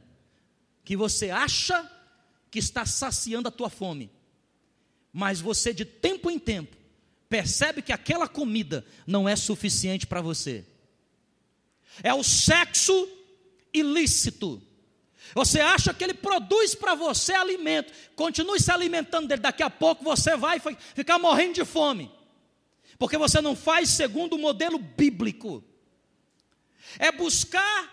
que 0.83 0.97
você 0.97 1.29
acha 1.29 1.89
que 2.49 2.59
está 2.59 2.85
saciando 2.85 3.47
a 3.47 3.51
tua 3.51 3.69
fome, 3.69 4.11
mas 5.11 5.39
você 5.39 5.73
de 5.73 5.85
tempo 5.85 6.29
em 6.29 6.39
tempo 6.39 6.82
percebe 7.33 7.81
que 7.81 7.91
aquela 7.91 8.27
comida 8.27 8.85
não 9.07 9.27
é 9.27 9.35
suficiente 9.35 10.05
para 10.05 10.21
você. 10.21 10.63
É 12.03 12.13
o 12.13 12.23
sexo 12.23 13.09
ilícito. 13.73 14.61
Você 15.33 15.59
acha 15.59 15.91
que 15.95 16.03
ele 16.03 16.13
produz 16.13 16.75
para 16.75 16.93
você 16.93 17.33
alimento, 17.33 17.91
continue 18.15 18.59
se 18.59 18.71
alimentando 18.71 19.27
dele, 19.27 19.41
daqui 19.41 19.63
a 19.63 19.69
pouco 19.69 20.03
você 20.03 20.37
vai 20.37 20.61
ficar 20.93 21.17
morrendo 21.17 21.55
de 21.55 21.65
fome 21.65 22.11
porque 22.99 23.17
você 23.17 23.41
não 23.41 23.55
faz 23.55 23.89
segundo 23.89 24.35
o 24.35 24.39
modelo 24.39 24.77
bíblico. 24.77 25.63
É 26.99 27.11
buscar 27.11 27.91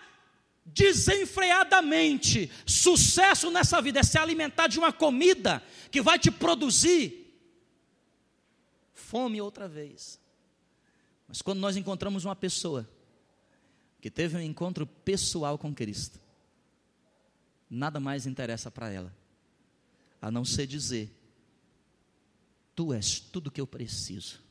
desenfreadamente 0.63 2.49
sucesso 2.65 3.49
nessa 3.49 3.81
vida, 3.81 3.99
é 3.99 4.03
se 4.03 4.17
alimentar 4.17 4.67
de 4.67 4.79
uma 4.79 4.93
comida 4.93 5.61
que 5.89 6.01
vai 6.01 6.19
te 6.19 6.29
produzir 6.29 7.20
fome 9.11 9.41
outra 9.41 9.67
vez. 9.67 10.19
Mas 11.27 11.41
quando 11.41 11.59
nós 11.59 11.75
encontramos 11.75 12.23
uma 12.23 12.35
pessoa 12.35 12.89
que 13.99 14.09
teve 14.09 14.37
um 14.37 14.41
encontro 14.41 14.87
pessoal 14.87 15.57
com 15.57 15.75
Cristo, 15.75 16.19
nada 17.69 17.99
mais 17.99 18.25
interessa 18.25 18.71
para 18.71 18.89
ela, 18.89 19.15
a 20.21 20.31
não 20.31 20.45
ser 20.45 20.65
dizer: 20.65 21.13
Tu 22.73 22.93
és 22.93 23.19
tudo 23.19 23.51
que 23.51 23.61
eu 23.61 23.67
preciso 23.67 24.41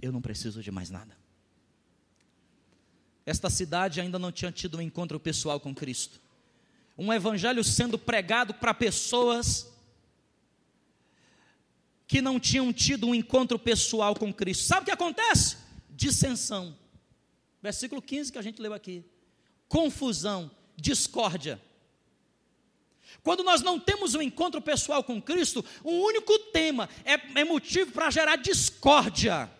eu 0.00 0.12
não 0.12 0.20
preciso 0.20 0.62
de 0.62 0.70
mais 0.70 0.90
nada. 0.90 1.16
Esta 3.24 3.50
cidade 3.50 4.00
ainda 4.00 4.18
não 4.18 4.30
tinha 4.30 4.52
tido 4.52 4.78
um 4.78 4.80
encontro 4.80 5.18
pessoal 5.18 5.58
com 5.58 5.74
Cristo. 5.74 6.20
Um 6.96 7.12
evangelho 7.12 7.62
sendo 7.64 7.98
pregado 7.98 8.54
para 8.54 8.72
pessoas 8.72 9.72
que 12.06 12.22
não 12.22 12.38
tinham 12.38 12.72
tido 12.72 13.08
um 13.08 13.14
encontro 13.14 13.58
pessoal 13.58 14.14
com 14.14 14.32
Cristo. 14.32 14.64
Sabe 14.64 14.82
o 14.82 14.84
que 14.84 14.90
acontece? 14.92 15.56
Dissensão. 15.90 16.76
Versículo 17.62 18.00
15 18.00 18.32
que 18.32 18.38
a 18.38 18.42
gente 18.42 18.62
leu 18.62 18.72
aqui. 18.72 19.04
Confusão, 19.68 20.50
discórdia. 20.76 21.60
Quando 23.22 23.42
nós 23.42 23.60
não 23.60 23.80
temos 23.80 24.14
um 24.14 24.22
encontro 24.22 24.60
pessoal 24.60 25.02
com 25.02 25.20
Cristo, 25.20 25.64
o 25.82 25.90
um 25.90 26.00
único 26.02 26.38
tema 26.38 26.88
é, 27.04 27.40
é 27.40 27.44
motivo 27.44 27.90
para 27.90 28.10
gerar 28.10 28.36
discórdia. 28.36 29.50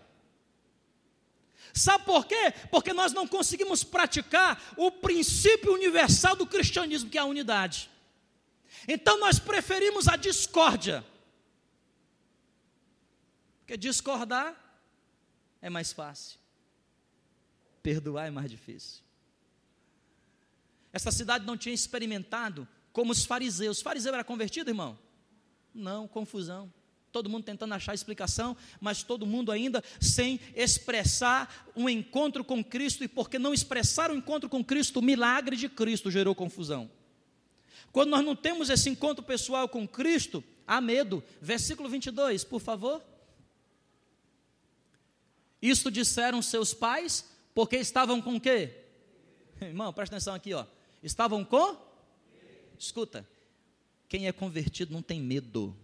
Sabe 1.72 2.04
por 2.04 2.26
quê? 2.26 2.54
Porque 2.70 2.92
nós 2.92 3.12
não 3.12 3.26
conseguimos 3.26 3.82
praticar 3.82 4.74
o 4.76 4.90
princípio 4.90 5.74
universal 5.74 6.36
do 6.36 6.46
cristianismo, 6.46 7.10
que 7.10 7.18
é 7.18 7.20
a 7.20 7.26
unidade. 7.26 7.90
Então 8.86 9.18
nós 9.18 9.38
preferimos 9.38 10.06
a 10.06 10.16
discórdia. 10.16 11.04
Porque 13.66 13.76
discordar 13.76 14.54
é 15.60 15.68
mais 15.68 15.92
fácil. 15.92 16.38
Perdoar 17.82 18.28
é 18.28 18.30
mais 18.30 18.48
difícil. 18.48 19.02
Essa 20.92 21.10
cidade 21.10 21.44
não 21.44 21.56
tinha 21.56 21.74
experimentado 21.74 22.68
como 22.92 23.10
os 23.10 23.24
fariseus. 23.24 23.78
Os 23.78 23.82
fariseus 23.82 24.14
era 24.14 24.22
convertido, 24.22 24.70
irmão? 24.70 24.96
Não, 25.74 26.06
confusão 26.06 26.72
todo 27.16 27.30
mundo 27.30 27.44
tentando 27.44 27.72
achar 27.72 27.94
explicação, 27.94 28.54
mas 28.78 29.02
todo 29.02 29.24
mundo 29.24 29.50
ainda 29.50 29.82
sem 29.98 30.38
expressar 30.54 31.66
um 31.74 31.88
encontro 31.88 32.44
com 32.44 32.62
Cristo, 32.62 33.02
e 33.04 33.08
porque 33.08 33.38
não 33.38 33.54
expressar 33.54 34.10
o 34.10 34.14
um 34.14 34.18
encontro 34.18 34.50
com 34.50 34.62
Cristo, 34.62 34.98
o 34.98 35.02
milagre 35.02 35.56
de 35.56 35.66
Cristo 35.66 36.10
gerou 36.10 36.34
confusão. 36.34 36.90
Quando 37.90 38.10
nós 38.10 38.22
não 38.22 38.36
temos 38.36 38.68
esse 38.68 38.90
encontro 38.90 39.24
pessoal 39.24 39.66
com 39.66 39.88
Cristo, 39.88 40.44
há 40.66 40.78
medo. 40.78 41.24
Versículo 41.40 41.88
22, 41.88 42.44
por 42.44 42.60
favor. 42.60 43.02
Isto 45.60 45.90
disseram 45.90 46.42
seus 46.42 46.74
pais, 46.74 47.28
porque 47.54 47.76
estavam 47.76 48.20
com 48.20 48.40
quê? 48.40 48.84
Irmão, 49.60 49.92
presta 49.92 50.16
atenção 50.16 50.34
aqui, 50.34 50.52
ó. 50.52 50.66
Estavam 51.02 51.44
com? 51.44 51.76
Escuta, 52.78 53.26
quem 54.08 54.26
é 54.26 54.32
convertido 54.32 54.92
não 54.92 55.02
tem 55.02 55.20
medo 55.20 55.74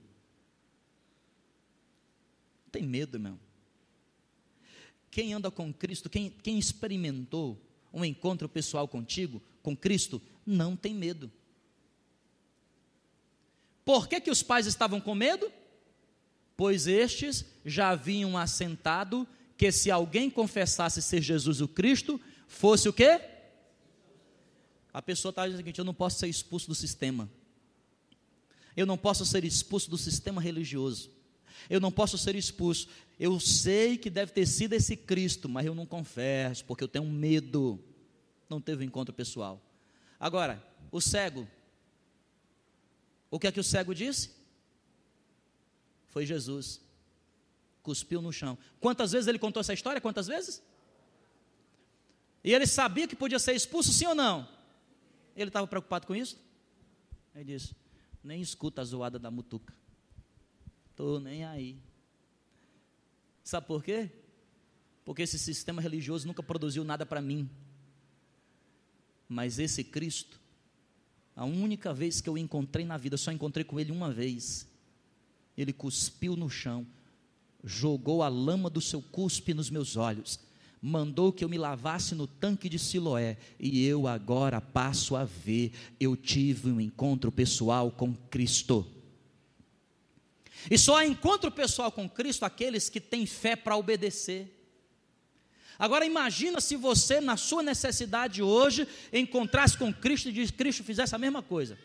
tem 2.72 2.82
medo, 2.82 3.16
irmão. 3.18 3.38
Quem 5.10 5.34
anda 5.34 5.50
com 5.50 5.72
Cristo, 5.72 6.08
quem, 6.08 6.30
quem 6.30 6.58
experimentou 6.58 7.60
um 7.92 8.02
encontro 8.02 8.48
pessoal 8.48 8.88
contigo, 8.88 9.42
com 9.62 9.76
Cristo, 9.76 10.20
não 10.46 10.74
tem 10.74 10.94
medo. 10.94 11.30
Por 13.84 14.08
que, 14.08 14.20
que 14.22 14.30
os 14.30 14.42
pais 14.42 14.66
estavam 14.66 15.00
com 15.00 15.14
medo? 15.14 15.52
Pois 16.56 16.86
estes 16.86 17.44
já 17.64 17.90
haviam 17.90 18.38
assentado 18.38 19.28
que 19.62 19.72
se 19.72 19.90
alguém 19.90 20.28
confessasse 20.28 21.00
ser 21.00 21.22
Jesus 21.22 21.60
o 21.60 21.68
Cristo, 21.68 22.20
fosse 22.46 22.88
o 22.88 22.92
quê? 22.92 23.20
A 24.92 25.00
pessoa 25.00 25.30
está 25.30 25.42
dizendo 25.44 25.56
o 25.56 25.62
seguinte: 25.62 25.78
eu 25.78 25.84
não 25.84 25.94
posso 25.94 26.18
ser 26.18 26.28
expulso 26.28 26.68
do 26.68 26.74
sistema. 26.74 27.30
Eu 28.76 28.86
não 28.86 28.98
posso 28.98 29.24
ser 29.24 29.44
expulso 29.44 29.90
do 29.90 29.98
sistema 29.98 30.40
religioso 30.40 31.10
eu 31.68 31.80
não 31.80 31.90
posso 31.90 32.18
ser 32.18 32.34
expulso. 32.36 32.86
Eu 33.18 33.38
sei 33.40 33.96
que 33.96 34.10
deve 34.10 34.32
ter 34.32 34.46
sido 34.46 34.72
esse 34.72 34.96
Cristo, 34.96 35.48
mas 35.48 35.64
eu 35.64 35.74
não 35.74 35.86
confesso, 35.86 36.64
porque 36.64 36.84
eu 36.84 36.88
tenho 36.88 37.06
medo. 37.06 37.82
Não 38.48 38.60
teve 38.60 38.84
um 38.84 38.86
encontro 38.86 39.14
pessoal. 39.14 39.58
Agora, 40.18 40.62
o 40.90 41.00
cego. 41.00 41.48
O 43.30 43.38
que 43.38 43.46
é 43.46 43.52
que 43.52 43.60
o 43.60 43.64
cego 43.64 43.94
disse? 43.94 44.30
Foi 46.08 46.26
Jesus. 46.26 46.81
Cuspiu 47.82 48.22
no 48.22 48.32
chão. 48.32 48.56
Quantas 48.80 49.12
vezes 49.12 49.26
ele 49.26 49.38
contou 49.38 49.60
essa 49.60 49.74
história? 49.74 50.00
Quantas 50.00 50.26
vezes? 50.26 50.62
E 52.44 52.52
ele 52.52 52.66
sabia 52.66 53.06
que 53.06 53.16
podia 53.16 53.38
ser 53.38 53.54
expulso, 53.54 53.92
sim 53.92 54.06
ou 54.06 54.14
não? 54.14 54.48
Ele 55.36 55.48
estava 55.48 55.66
preocupado 55.66 56.06
com 56.06 56.14
isso? 56.14 56.38
Ele 57.34 57.44
disse: 57.44 57.74
Nem 58.22 58.40
escuta 58.40 58.82
a 58.82 58.84
zoada 58.84 59.18
da 59.18 59.30
mutuca. 59.30 59.74
Estou 60.90 61.18
nem 61.18 61.44
aí. 61.44 61.78
Sabe 63.42 63.66
por 63.66 63.82
quê? 63.82 64.10
Porque 65.04 65.22
esse 65.22 65.38
sistema 65.38 65.80
religioso 65.80 66.26
nunca 66.26 66.42
produziu 66.42 66.84
nada 66.84 67.04
para 67.04 67.20
mim. 67.20 67.50
Mas 69.28 69.58
esse 69.58 69.82
Cristo, 69.82 70.38
a 71.34 71.44
única 71.44 71.92
vez 71.94 72.20
que 72.20 72.28
eu 72.28 72.36
encontrei 72.36 72.84
na 72.84 72.96
vida, 72.96 73.16
só 73.16 73.32
encontrei 73.32 73.64
com 73.64 73.80
ele 73.80 73.90
uma 73.90 74.12
vez. 74.12 74.68
Ele 75.56 75.72
cuspiu 75.72 76.36
no 76.36 76.48
chão, 76.48 76.86
jogou 77.64 78.22
a 78.22 78.28
lama 78.28 78.68
do 78.68 78.80
seu 78.80 79.00
cuspe 79.00 79.54
nos 79.54 79.70
meus 79.70 79.96
olhos, 79.96 80.40
mandou 80.80 81.32
que 81.32 81.44
eu 81.44 81.48
me 81.48 81.56
lavasse 81.56 82.14
no 82.14 82.26
tanque 82.26 82.68
de 82.68 82.78
Siloé, 82.78 83.36
e 83.58 83.86
eu 83.86 84.08
agora 84.08 84.60
passo 84.60 85.14
a 85.14 85.24
ver. 85.24 85.72
Eu 86.00 86.16
tive 86.16 86.70
um 86.70 86.80
encontro 86.80 87.30
pessoal 87.30 87.90
com 87.90 88.12
Cristo. 88.14 88.84
E 90.70 90.76
só 90.76 90.96
há 90.96 91.06
encontro 91.06 91.50
pessoal 91.50 91.90
com 91.90 92.08
Cristo 92.08 92.44
aqueles 92.44 92.88
que 92.88 93.00
têm 93.00 93.26
fé 93.26 93.54
para 93.54 93.76
obedecer. 93.76 94.58
Agora 95.78 96.04
imagina 96.04 96.60
se 96.60 96.76
você, 96.76 97.20
na 97.20 97.36
sua 97.36 97.62
necessidade 97.62 98.42
hoje, 98.42 98.86
encontrasse 99.12 99.76
com 99.76 99.92
Cristo 99.92 100.28
e 100.28 100.52
Cristo 100.52 100.84
fizesse 100.84 101.14
a 101.14 101.18
mesma 101.18 101.42
coisa. 101.42 101.78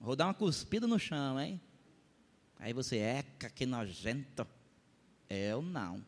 Vou 0.00 0.14
dar 0.14 0.26
uma 0.26 0.34
cuspida 0.34 0.86
no 0.86 0.98
chão, 0.98 1.40
hein? 1.40 1.60
Aí 2.58 2.72
você, 2.72 2.98
eca, 2.98 3.48
que 3.50 3.64
nojento. 3.64 4.46
Eu 5.28 5.62
não. 5.62 6.04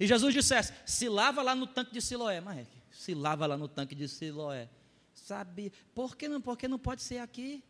E 0.00 0.06
Jesus 0.06 0.34
dissesse: 0.34 0.72
se 0.84 1.08
lava 1.08 1.42
lá 1.42 1.54
no 1.54 1.66
tanque 1.66 1.92
de 1.92 2.00
Siloé. 2.00 2.40
Mas 2.40 2.66
se 2.90 3.14
lava 3.14 3.46
lá 3.46 3.56
no 3.56 3.68
tanque 3.68 3.94
de 3.94 4.08
Siloé. 4.08 4.68
Sabe, 5.14 5.72
por 5.94 6.16
que 6.16 6.28
não, 6.28 6.40
por 6.40 6.56
que 6.56 6.66
não 6.66 6.78
pode 6.78 7.02
ser 7.02 7.18
aqui? 7.18 7.62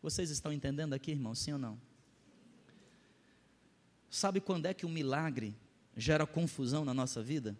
Vocês 0.00 0.30
estão 0.30 0.52
entendendo 0.52 0.92
aqui, 0.92 1.10
irmão? 1.10 1.34
Sim 1.34 1.54
ou 1.54 1.58
não? 1.58 1.80
Sabe 4.08 4.40
quando 4.40 4.66
é 4.66 4.74
que 4.74 4.86
o 4.86 4.88
milagre 4.88 5.56
gera 5.96 6.26
confusão 6.26 6.84
na 6.84 6.94
nossa 6.94 7.22
vida? 7.22 7.56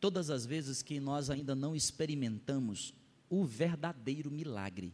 Todas 0.00 0.30
as 0.30 0.44
vezes 0.44 0.82
que 0.82 1.00
nós 1.00 1.30
ainda 1.30 1.54
não 1.54 1.74
experimentamos 1.74 2.94
o 3.28 3.44
verdadeiro 3.44 4.30
milagre. 4.30 4.92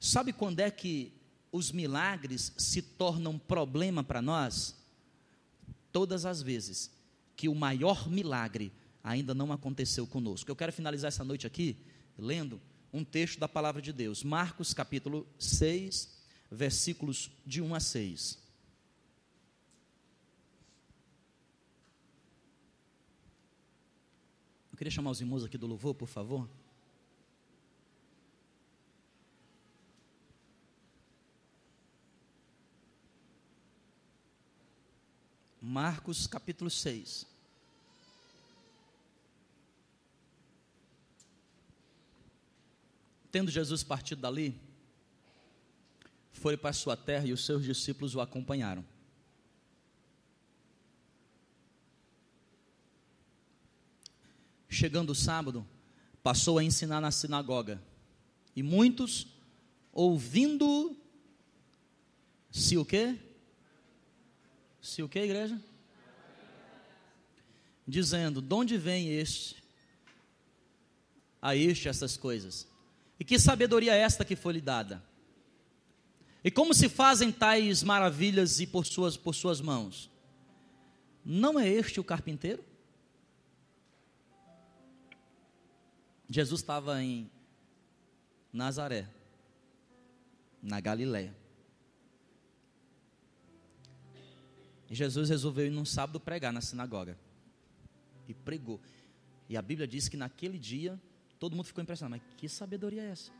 Sabe 0.00 0.32
quando 0.32 0.60
é 0.60 0.70
que 0.70 1.12
os 1.50 1.72
milagres 1.72 2.52
se 2.56 2.80
tornam 2.80 3.38
problema 3.38 4.04
para 4.04 4.22
nós? 4.22 4.76
Todas 5.92 6.24
as 6.24 6.40
vezes 6.42 6.90
que 7.36 7.48
o 7.48 7.54
maior 7.54 8.08
milagre 8.08 8.72
ainda 9.02 9.34
não 9.34 9.52
aconteceu 9.52 10.06
conosco. 10.06 10.50
Eu 10.50 10.56
quero 10.56 10.72
finalizar 10.72 11.08
essa 11.08 11.24
noite 11.24 11.46
aqui 11.46 11.76
lendo 12.16 12.60
um 12.92 13.04
texto 13.04 13.38
da 13.38 13.48
palavra 13.48 13.80
de 13.80 13.92
Deus. 13.92 14.22
Marcos 14.22 14.72
capítulo 14.74 15.26
6, 15.38 16.16
versículos 16.50 17.30
de 17.46 17.60
1 17.60 17.74
a 17.74 17.80
6. 17.80 18.47
Eu 24.78 24.80
queria 24.80 24.92
chamar 24.92 25.10
os 25.10 25.20
irmãos 25.20 25.42
aqui 25.42 25.58
do 25.58 25.66
louvor, 25.66 25.92
por 25.92 26.06
favor. 26.06 26.48
Marcos 35.60 36.28
capítulo 36.28 36.70
6. 36.70 37.26
Tendo 43.32 43.50
Jesus 43.50 43.82
partido 43.82 44.20
dali, 44.20 44.56
foi 46.30 46.56
para 46.56 46.72
sua 46.72 46.96
terra 46.96 47.26
e 47.26 47.32
os 47.32 47.44
seus 47.44 47.64
discípulos 47.64 48.14
o 48.14 48.20
acompanharam. 48.20 48.84
Chegando 54.68 55.10
o 55.10 55.14
sábado, 55.14 55.66
passou 56.22 56.58
a 56.58 56.64
ensinar 56.64 57.00
na 57.00 57.10
sinagoga. 57.10 57.82
E 58.54 58.62
muitos, 58.62 59.26
ouvindo, 59.92 60.96
se 62.50 62.76
o 62.76 62.84
quê? 62.84 63.16
Se 64.80 65.02
o 65.02 65.08
quê, 65.08 65.20
igreja? 65.20 65.60
Dizendo, 67.86 68.42
de 68.42 68.54
onde 68.54 68.76
vem 68.76 69.08
este? 69.08 69.56
A 71.40 71.56
este 71.56 71.88
essas 71.88 72.16
coisas. 72.16 72.68
E 73.18 73.24
que 73.24 73.38
sabedoria 73.38 73.94
é 73.94 74.00
esta 74.00 74.24
que 74.24 74.36
foi 74.36 74.54
lhe 74.54 74.60
dada? 74.60 75.02
E 76.44 76.50
como 76.50 76.74
se 76.74 76.88
fazem 76.88 77.32
tais 77.32 77.82
maravilhas 77.82 78.60
e 78.60 78.66
por 78.66 78.86
suas, 78.86 79.16
por 79.16 79.34
suas 79.34 79.60
mãos? 79.60 80.10
Não 81.24 81.58
é 81.58 81.68
este 81.68 81.98
o 81.98 82.04
carpinteiro? 82.04 82.64
Jesus 86.28 86.60
estava 86.60 87.02
em 87.02 87.30
Nazaré, 88.52 89.08
na 90.62 90.80
Galiléia. 90.80 91.34
E 94.90 94.94
Jesus 94.94 95.28
resolveu 95.28 95.66
ir 95.66 95.70
num 95.70 95.84
sábado 95.84 96.20
pregar 96.20 96.52
na 96.52 96.60
sinagoga. 96.60 97.18
E 98.26 98.34
pregou. 98.34 98.80
E 99.48 99.56
a 99.56 99.62
Bíblia 99.62 99.86
diz 99.86 100.08
que 100.08 100.16
naquele 100.16 100.58
dia 100.58 101.00
Todo 101.38 101.54
mundo 101.54 101.66
ficou 101.66 101.82
impressionado. 101.82 102.20
Mas 102.20 102.36
que 102.36 102.48
sabedoria 102.48 103.02
é 103.02 103.10
essa? 103.10 103.30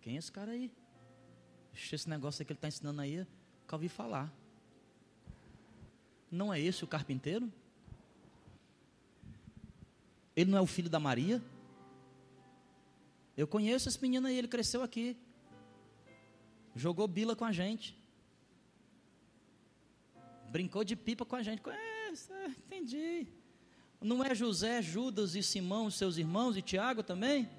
Quem 0.00 0.16
é 0.16 0.18
esse 0.18 0.30
cara 0.30 0.52
aí? 0.52 0.70
Esse 1.74 2.08
negócio 2.08 2.42
aí 2.42 2.46
que 2.46 2.52
ele 2.52 2.58
está 2.58 2.68
ensinando 2.68 3.00
aí, 3.00 3.26
nunca 3.60 3.76
ouvi 3.76 3.88
falar. 3.88 4.32
Não 6.30 6.52
é 6.52 6.60
esse 6.60 6.84
o 6.84 6.86
carpinteiro? 6.86 7.50
Ele 10.38 10.52
não 10.52 10.58
é 10.58 10.60
o 10.60 10.66
filho 10.66 10.88
da 10.88 11.00
Maria? 11.00 11.42
Eu 13.36 13.48
conheço 13.48 13.88
esse 13.88 14.00
menino 14.00 14.28
aí, 14.28 14.38
ele 14.38 14.46
cresceu 14.46 14.84
aqui. 14.84 15.16
Jogou 16.76 17.08
bila 17.08 17.34
com 17.34 17.44
a 17.44 17.50
gente. 17.50 17.98
Brincou 20.48 20.84
de 20.84 20.94
pipa 20.94 21.24
com 21.24 21.34
a 21.34 21.42
gente. 21.42 21.60
Conheço, 21.60 22.32
entendi. 22.56 23.26
Não 24.00 24.22
é 24.22 24.32
José, 24.32 24.80
Judas 24.80 25.34
e 25.34 25.42
Simão, 25.42 25.90
seus 25.90 26.18
irmãos, 26.18 26.56
e 26.56 26.62
Tiago 26.62 27.02
também? 27.02 27.50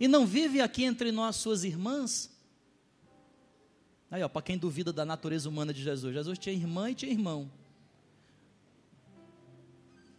E 0.00 0.08
não 0.08 0.24
vive 0.24 0.62
aqui 0.62 0.84
entre 0.84 1.12
nós 1.12 1.36
suas 1.36 1.62
irmãs? 1.62 2.34
Aí, 4.10 4.22
ó, 4.22 4.30
para 4.30 4.40
quem 4.40 4.56
duvida 4.56 4.94
da 4.94 5.04
natureza 5.04 5.46
humana 5.46 5.74
de 5.74 5.82
Jesus, 5.82 6.14
Jesus 6.14 6.38
tinha 6.38 6.54
irmã 6.54 6.90
e 6.90 6.94
tinha 6.94 7.12
irmão. 7.12 7.59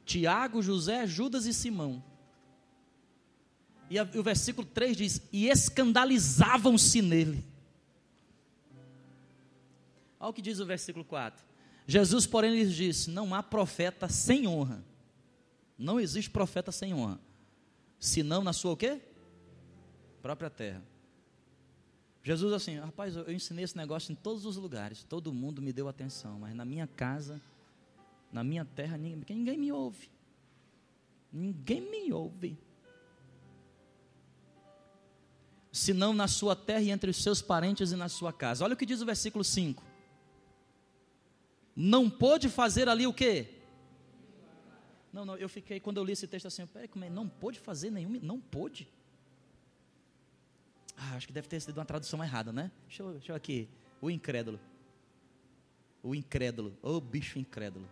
Tiago, 0.05 0.61
José, 0.61 1.05
Judas 1.07 1.45
e 1.45 1.53
Simão. 1.53 2.03
E 3.89 3.99
o 3.99 4.23
versículo 4.23 4.65
3 4.65 4.95
diz: 4.95 5.21
E 5.31 5.47
escandalizavam-se 5.47 7.01
nele. 7.01 7.43
Olha 10.19 10.29
o 10.29 10.33
que 10.33 10.41
diz 10.41 10.59
o 10.59 10.65
versículo 10.65 11.03
4. 11.03 11.43
Jesus, 11.85 12.25
porém, 12.25 12.53
lhes 12.53 12.73
disse: 12.73 13.09
Não 13.09 13.35
há 13.35 13.43
profeta 13.43 14.07
sem 14.07 14.47
honra. 14.47 14.83
Não 15.77 15.99
existe 15.99 16.29
profeta 16.29 16.71
sem 16.71 16.93
honra. 16.93 17.19
Senão 17.99 18.43
na 18.43 18.53
sua 18.53 18.73
o 18.73 18.77
quê? 18.77 19.01
Própria 20.21 20.49
terra. 20.49 20.83
Jesus 22.23 22.53
assim, 22.53 22.77
rapaz, 22.77 23.15
eu 23.15 23.31
ensinei 23.31 23.63
esse 23.63 23.75
negócio 23.75 24.11
em 24.11 24.15
todos 24.15 24.45
os 24.45 24.55
lugares, 24.55 25.03
todo 25.03 25.33
mundo 25.33 25.61
me 25.61 25.73
deu 25.73 25.87
atenção, 25.87 26.39
mas 26.39 26.53
na 26.53 26.63
minha 26.63 26.85
casa, 26.85 27.41
na 28.31 28.43
minha 28.43 28.65
terra, 28.65 28.97
ninguém, 28.97 29.37
ninguém 29.37 29.57
me 29.57 29.71
ouve. 29.71 30.09
Ninguém 31.31 31.81
me 31.81 32.13
ouve. 32.13 32.57
Senão 35.71 36.13
na 36.13 36.27
sua 36.27 36.55
terra 36.55 36.81
e 36.81 36.89
entre 36.89 37.09
os 37.09 37.21
seus 37.21 37.41
parentes 37.41 37.91
e 37.91 37.95
na 37.95 38.09
sua 38.09 38.33
casa. 38.33 38.63
Olha 38.63 38.73
o 38.73 38.77
que 38.77 38.85
diz 38.85 39.01
o 39.01 39.05
versículo 39.05 39.43
5 39.43 39.91
não 41.75 42.09
pôde 42.09 42.49
fazer 42.49 42.89
ali 42.89 43.07
o 43.07 43.13
quê? 43.13 43.47
Não, 45.11 45.25
não, 45.25 45.35
eu 45.37 45.49
fiquei, 45.49 45.79
quando 45.79 45.97
eu 45.97 46.03
li 46.03 46.13
esse 46.13 46.27
texto 46.27 46.45
assim, 46.45 46.65
peraí, 46.65 46.87
como 46.87 47.03
é? 47.03 47.09
Não 47.09 47.27
pôde 47.27 47.59
fazer 47.59 47.89
nenhum, 47.89 48.19
não 48.21 48.39
pôde? 48.39 48.87
Ah, 50.95 51.15
acho 51.15 51.27
que 51.27 51.33
deve 51.33 51.47
ter 51.47 51.59
sido 51.59 51.77
uma 51.77 51.85
tradução 51.85 52.23
errada, 52.23 52.53
né? 52.53 52.71
Deixa 52.87 53.03
eu, 53.03 53.11
deixa 53.13 53.31
eu 53.31 53.35
aqui, 53.35 53.67
o 53.99 54.09
incrédulo. 54.09 54.59
O 56.03 56.15
incrédulo, 56.15 56.77
o 56.81 56.99
bicho 57.01 57.39
incrédulo. 57.39 57.87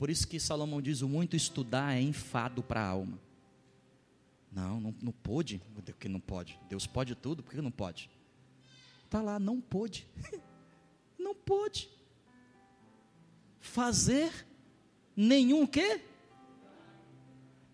Por 0.00 0.08
isso 0.08 0.26
que 0.26 0.40
Salomão 0.40 0.80
diz: 0.80 1.02
o 1.02 1.08
muito 1.10 1.36
estudar 1.36 1.94
é 1.94 2.00
enfado 2.00 2.62
para 2.62 2.80
a 2.80 2.88
alma. 2.88 3.20
Não, 4.50 4.80
não, 4.80 4.94
não 5.02 5.12
pôde. 5.12 5.60
que 5.98 6.08
não 6.08 6.18
pode? 6.18 6.58
Deus 6.70 6.86
pode 6.86 7.14
tudo, 7.14 7.42
por 7.42 7.52
que 7.52 7.60
não 7.60 7.70
pode? 7.70 8.10
Está 9.04 9.20
lá, 9.20 9.38
não 9.38 9.60
pôde. 9.60 10.08
não 11.18 11.34
pôde. 11.34 11.90
Fazer 13.60 14.32
nenhum 15.14 15.66
quê? 15.66 16.00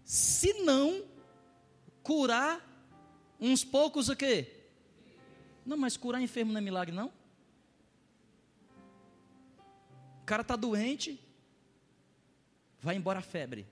Se 0.03 0.53
não 0.65 1.05
curar 2.03 2.61
uns 3.41 3.63
poucos 3.63 4.09
o 4.09 4.17
quê? 4.17 4.65
Não, 5.65 5.77
mas 5.77 5.97
curar 5.97 6.21
enfermo 6.21 6.53
não 6.53 6.59
é 6.59 6.61
milagre, 6.61 6.93
não? 6.93 7.13
O 10.23 10.25
cara 10.27 10.43
está 10.43 10.57
doente, 10.57 11.25
vai 12.81 12.97
embora 12.97 13.19
a 13.19 13.23
febre. 13.23 13.67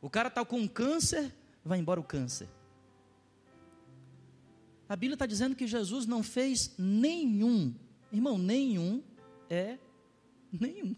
O 0.00 0.08
cara 0.08 0.28
está 0.28 0.44
com 0.44 0.68
câncer, 0.68 1.34
vai 1.64 1.78
embora 1.78 2.00
o 2.00 2.04
câncer. 2.04 2.48
A 4.88 4.96
Bíblia 4.96 5.14
está 5.14 5.26
dizendo 5.26 5.54
que 5.54 5.66
Jesus 5.66 6.06
não 6.06 6.22
fez 6.22 6.74
nenhum, 6.78 7.74
irmão, 8.10 8.38
nenhum 8.38 9.02
é 9.50 9.78
nenhum. 10.50 10.96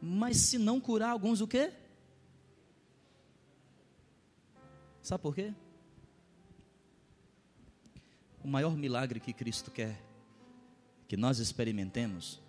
Mas 0.00 0.36
se 0.36 0.58
não 0.58 0.80
curar 0.80 1.10
alguns, 1.10 1.40
o 1.40 1.48
quê? 1.48 1.72
Sabe 5.02 5.22
por 5.22 5.34
quê? 5.34 5.52
O 8.42 8.48
maior 8.48 8.76
milagre 8.76 9.20
que 9.20 9.32
Cristo 9.32 9.70
quer 9.70 10.00
que 11.08 11.16
nós 11.16 11.40
experimentemos 11.40 12.40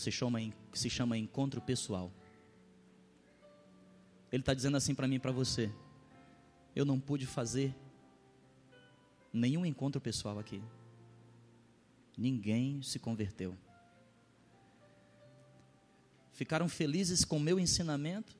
se 0.00 0.10
chama, 0.10 0.40
se 0.72 0.88
chama 0.88 1.18
encontro 1.18 1.60
pessoal. 1.60 2.10
Ele 4.32 4.40
está 4.40 4.54
dizendo 4.54 4.76
assim 4.76 4.94
para 4.94 5.06
mim 5.06 5.16
e 5.16 5.20
para 5.20 5.30
você: 5.30 5.70
eu 6.74 6.84
não 6.84 6.98
pude 6.98 7.26
fazer 7.26 7.74
nenhum 9.32 9.66
encontro 9.66 10.00
pessoal 10.00 10.38
aqui. 10.38 10.62
Ninguém 12.16 12.82
se 12.82 12.98
converteu. 12.98 13.56
Ficaram 16.32 16.68
felizes 16.68 17.22
com 17.24 17.36
o 17.36 17.40
meu 17.40 17.60
ensinamento, 17.60 18.34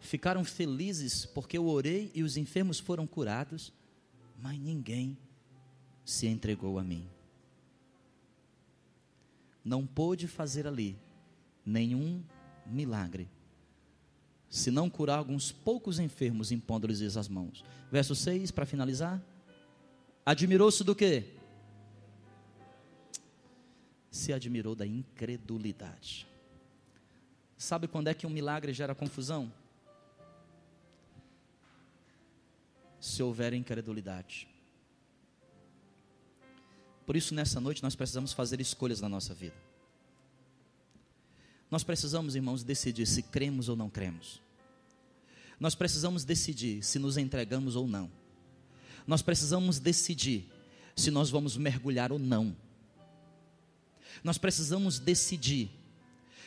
ficaram 0.00 0.42
felizes 0.42 1.26
porque 1.26 1.58
eu 1.58 1.66
orei 1.66 2.10
e 2.14 2.22
os 2.22 2.38
enfermos 2.38 2.78
foram 2.78 3.06
curados, 3.06 3.72
mas 4.38 4.58
ninguém 4.58 5.18
se 6.04 6.26
entregou 6.26 6.78
a 6.78 6.84
mim 6.84 7.06
não 9.68 9.86
pôde 9.86 10.26
fazer 10.26 10.66
ali 10.66 10.98
nenhum 11.64 12.24
milagre, 12.66 13.28
se 14.48 14.70
não 14.70 14.88
curar 14.88 15.18
alguns 15.18 15.52
poucos 15.52 15.98
enfermos 15.98 16.50
impondo-lhes 16.50 17.16
as 17.16 17.28
mãos. 17.28 17.62
Verso 17.92 18.14
6, 18.14 18.50
para 18.50 18.64
finalizar. 18.64 19.22
Admirou-se 20.24 20.82
do 20.82 20.94
quê? 20.94 21.34
Se 24.10 24.32
admirou 24.32 24.74
da 24.74 24.86
incredulidade. 24.86 26.26
Sabe 27.58 27.86
quando 27.86 28.08
é 28.08 28.14
que 28.14 28.26
um 28.26 28.30
milagre 28.30 28.72
gera 28.72 28.94
confusão? 28.94 29.52
Se 32.98 33.22
houver 33.22 33.52
incredulidade. 33.52 34.48
Por 37.08 37.16
isso, 37.16 37.34
nessa 37.34 37.58
noite, 37.58 37.82
nós 37.82 37.96
precisamos 37.96 38.34
fazer 38.34 38.60
escolhas 38.60 39.00
na 39.00 39.08
nossa 39.08 39.32
vida. 39.32 39.56
Nós 41.70 41.82
precisamos, 41.82 42.36
irmãos, 42.36 42.62
decidir 42.62 43.06
se 43.06 43.22
cremos 43.22 43.70
ou 43.70 43.74
não 43.74 43.88
cremos. 43.88 44.42
Nós 45.58 45.74
precisamos 45.74 46.22
decidir 46.22 46.82
se 46.82 46.98
nos 46.98 47.16
entregamos 47.16 47.76
ou 47.76 47.88
não. 47.88 48.10
Nós 49.06 49.22
precisamos 49.22 49.78
decidir 49.78 50.52
se 50.94 51.10
nós 51.10 51.30
vamos 51.30 51.56
mergulhar 51.56 52.12
ou 52.12 52.18
não. 52.18 52.54
Nós 54.22 54.36
precisamos 54.36 54.98
decidir 54.98 55.70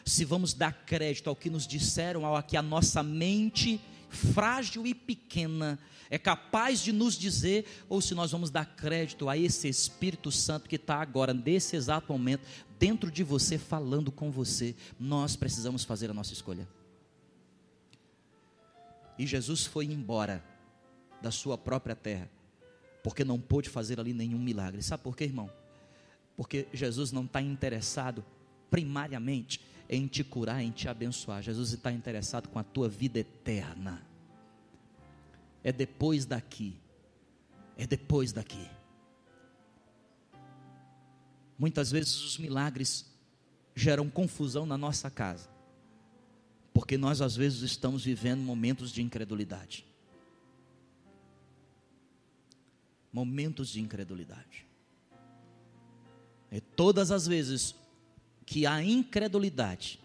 se 0.05 0.23
vamos 0.23 0.53
dar 0.53 0.85
crédito 0.85 1.27
ao 1.27 1.35
que 1.35 1.49
nos 1.49 1.65
disseram, 1.65 2.23
ao 2.23 2.43
que 2.43 2.55
a 2.55 2.61
nossa 2.61 3.01
mente 3.01 3.81
frágil 4.11 4.85
e 4.85 4.93
pequena 4.93 5.79
é 6.09 6.17
capaz 6.17 6.81
de 6.81 6.91
nos 6.91 7.17
dizer, 7.17 7.65
ou 7.87 8.01
se 8.01 8.13
nós 8.13 8.31
vamos 8.31 8.49
dar 8.49 8.65
crédito 8.65 9.29
a 9.29 9.37
esse 9.37 9.69
Espírito 9.69 10.29
Santo 10.29 10.67
que 10.67 10.75
está 10.75 11.01
agora, 11.01 11.33
nesse 11.33 11.77
exato 11.77 12.11
momento, 12.11 12.45
dentro 12.77 13.09
de 13.09 13.23
você, 13.23 13.57
falando 13.57 14.11
com 14.11 14.29
você. 14.29 14.75
Nós 14.99 15.37
precisamos 15.37 15.85
fazer 15.85 16.11
a 16.11 16.13
nossa 16.13 16.33
escolha. 16.33 16.67
E 19.17 19.25
Jesus 19.25 19.65
foi 19.65 19.85
embora 19.85 20.43
da 21.21 21.31
sua 21.31 21.57
própria 21.57 21.95
terra, 21.95 22.29
porque 23.01 23.23
não 23.23 23.39
pôde 23.39 23.69
fazer 23.69 23.97
ali 23.97 24.13
nenhum 24.13 24.39
milagre. 24.39 24.81
Sabe 24.83 25.03
por 25.03 25.15
quê, 25.15 25.23
irmão? 25.23 25.49
Porque 26.35 26.67
Jesus 26.73 27.13
não 27.13 27.23
está 27.23 27.41
interessado, 27.41 28.25
primariamente, 28.69 29.61
em 29.91 30.07
te 30.07 30.23
curar, 30.23 30.63
em 30.63 30.71
te 30.71 30.87
abençoar. 30.87 31.43
Jesus 31.43 31.73
está 31.73 31.91
interessado 31.91 32.47
com 32.47 32.57
a 32.57 32.63
tua 32.63 32.87
vida 32.87 33.19
eterna. 33.19 34.01
É 35.61 35.71
depois 35.73 36.25
daqui. 36.25 36.73
É 37.77 37.85
depois 37.85 38.31
daqui. 38.31 38.65
Muitas 41.59 41.91
vezes 41.91 42.15
os 42.21 42.37
milagres 42.37 43.05
geram 43.75 44.09
confusão 44.09 44.65
na 44.65 44.77
nossa 44.77 45.11
casa. 45.11 45.49
Porque 46.73 46.97
nós 46.97 47.19
às 47.19 47.35
vezes 47.35 47.61
estamos 47.61 48.05
vivendo 48.05 48.39
momentos 48.39 48.93
de 48.93 49.01
incredulidade. 49.01 49.85
Momentos 53.11 53.67
de 53.67 53.81
incredulidade. 53.81 54.65
E 56.49 56.61
todas 56.61 57.11
as 57.11 57.27
vezes 57.27 57.75
que 58.51 58.65
há 58.65 58.83
incredulidade, 58.83 59.97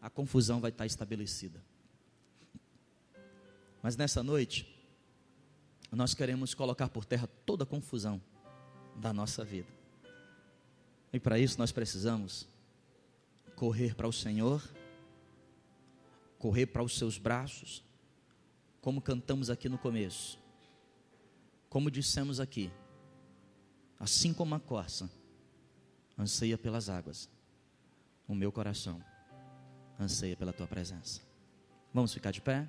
a 0.00 0.08
confusão 0.08 0.62
vai 0.62 0.70
estar 0.70 0.86
estabelecida. 0.86 1.62
Mas 3.82 3.98
nessa 3.98 4.22
noite, 4.22 4.66
nós 5.92 6.14
queremos 6.14 6.54
colocar 6.54 6.88
por 6.88 7.04
terra 7.04 7.28
toda 7.44 7.64
a 7.64 7.66
confusão 7.66 8.18
da 8.96 9.12
nossa 9.12 9.44
vida. 9.44 9.68
E 11.12 11.20
para 11.20 11.38
isso 11.38 11.58
nós 11.58 11.70
precisamos 11.70 12.48
correr 13.56 13.94
para 13.94 14.08
o 14.08 14.12
Senhor, 14.12 14.66
correr 16.38 16.64
para 16.64 16.82
os 16.82 16.96
seus 16.96 17.18
braços, 17.18 17.84
como 18.80 19.02
cantamos 19.02 19.50
aqui 19.50 19.68
no 19.68 19.76
começo. 19.76 20.38
Como 21.68 21.90
dissemos 21.90 22.40
aqui, 22.40 22.72
assim 24.00 24.32
como 24.32 24.54
a 24.54 24.60
corça 24.60 25.10
anseia 26.18 26.56
pelas 26.56 26.88
águas, 26.88 27.28
o 28.28 28.34
meu 28.34 28.50
coração 28.52 29.02
anseia 29.98 30.36
pela 30.36 30.52
tua 30.52 30.66
presença. 30.66 31.20
Vamos 31.92 32.12
ficar 32.12 32.30
de 32.30 32.40
pé? 32.40 32.66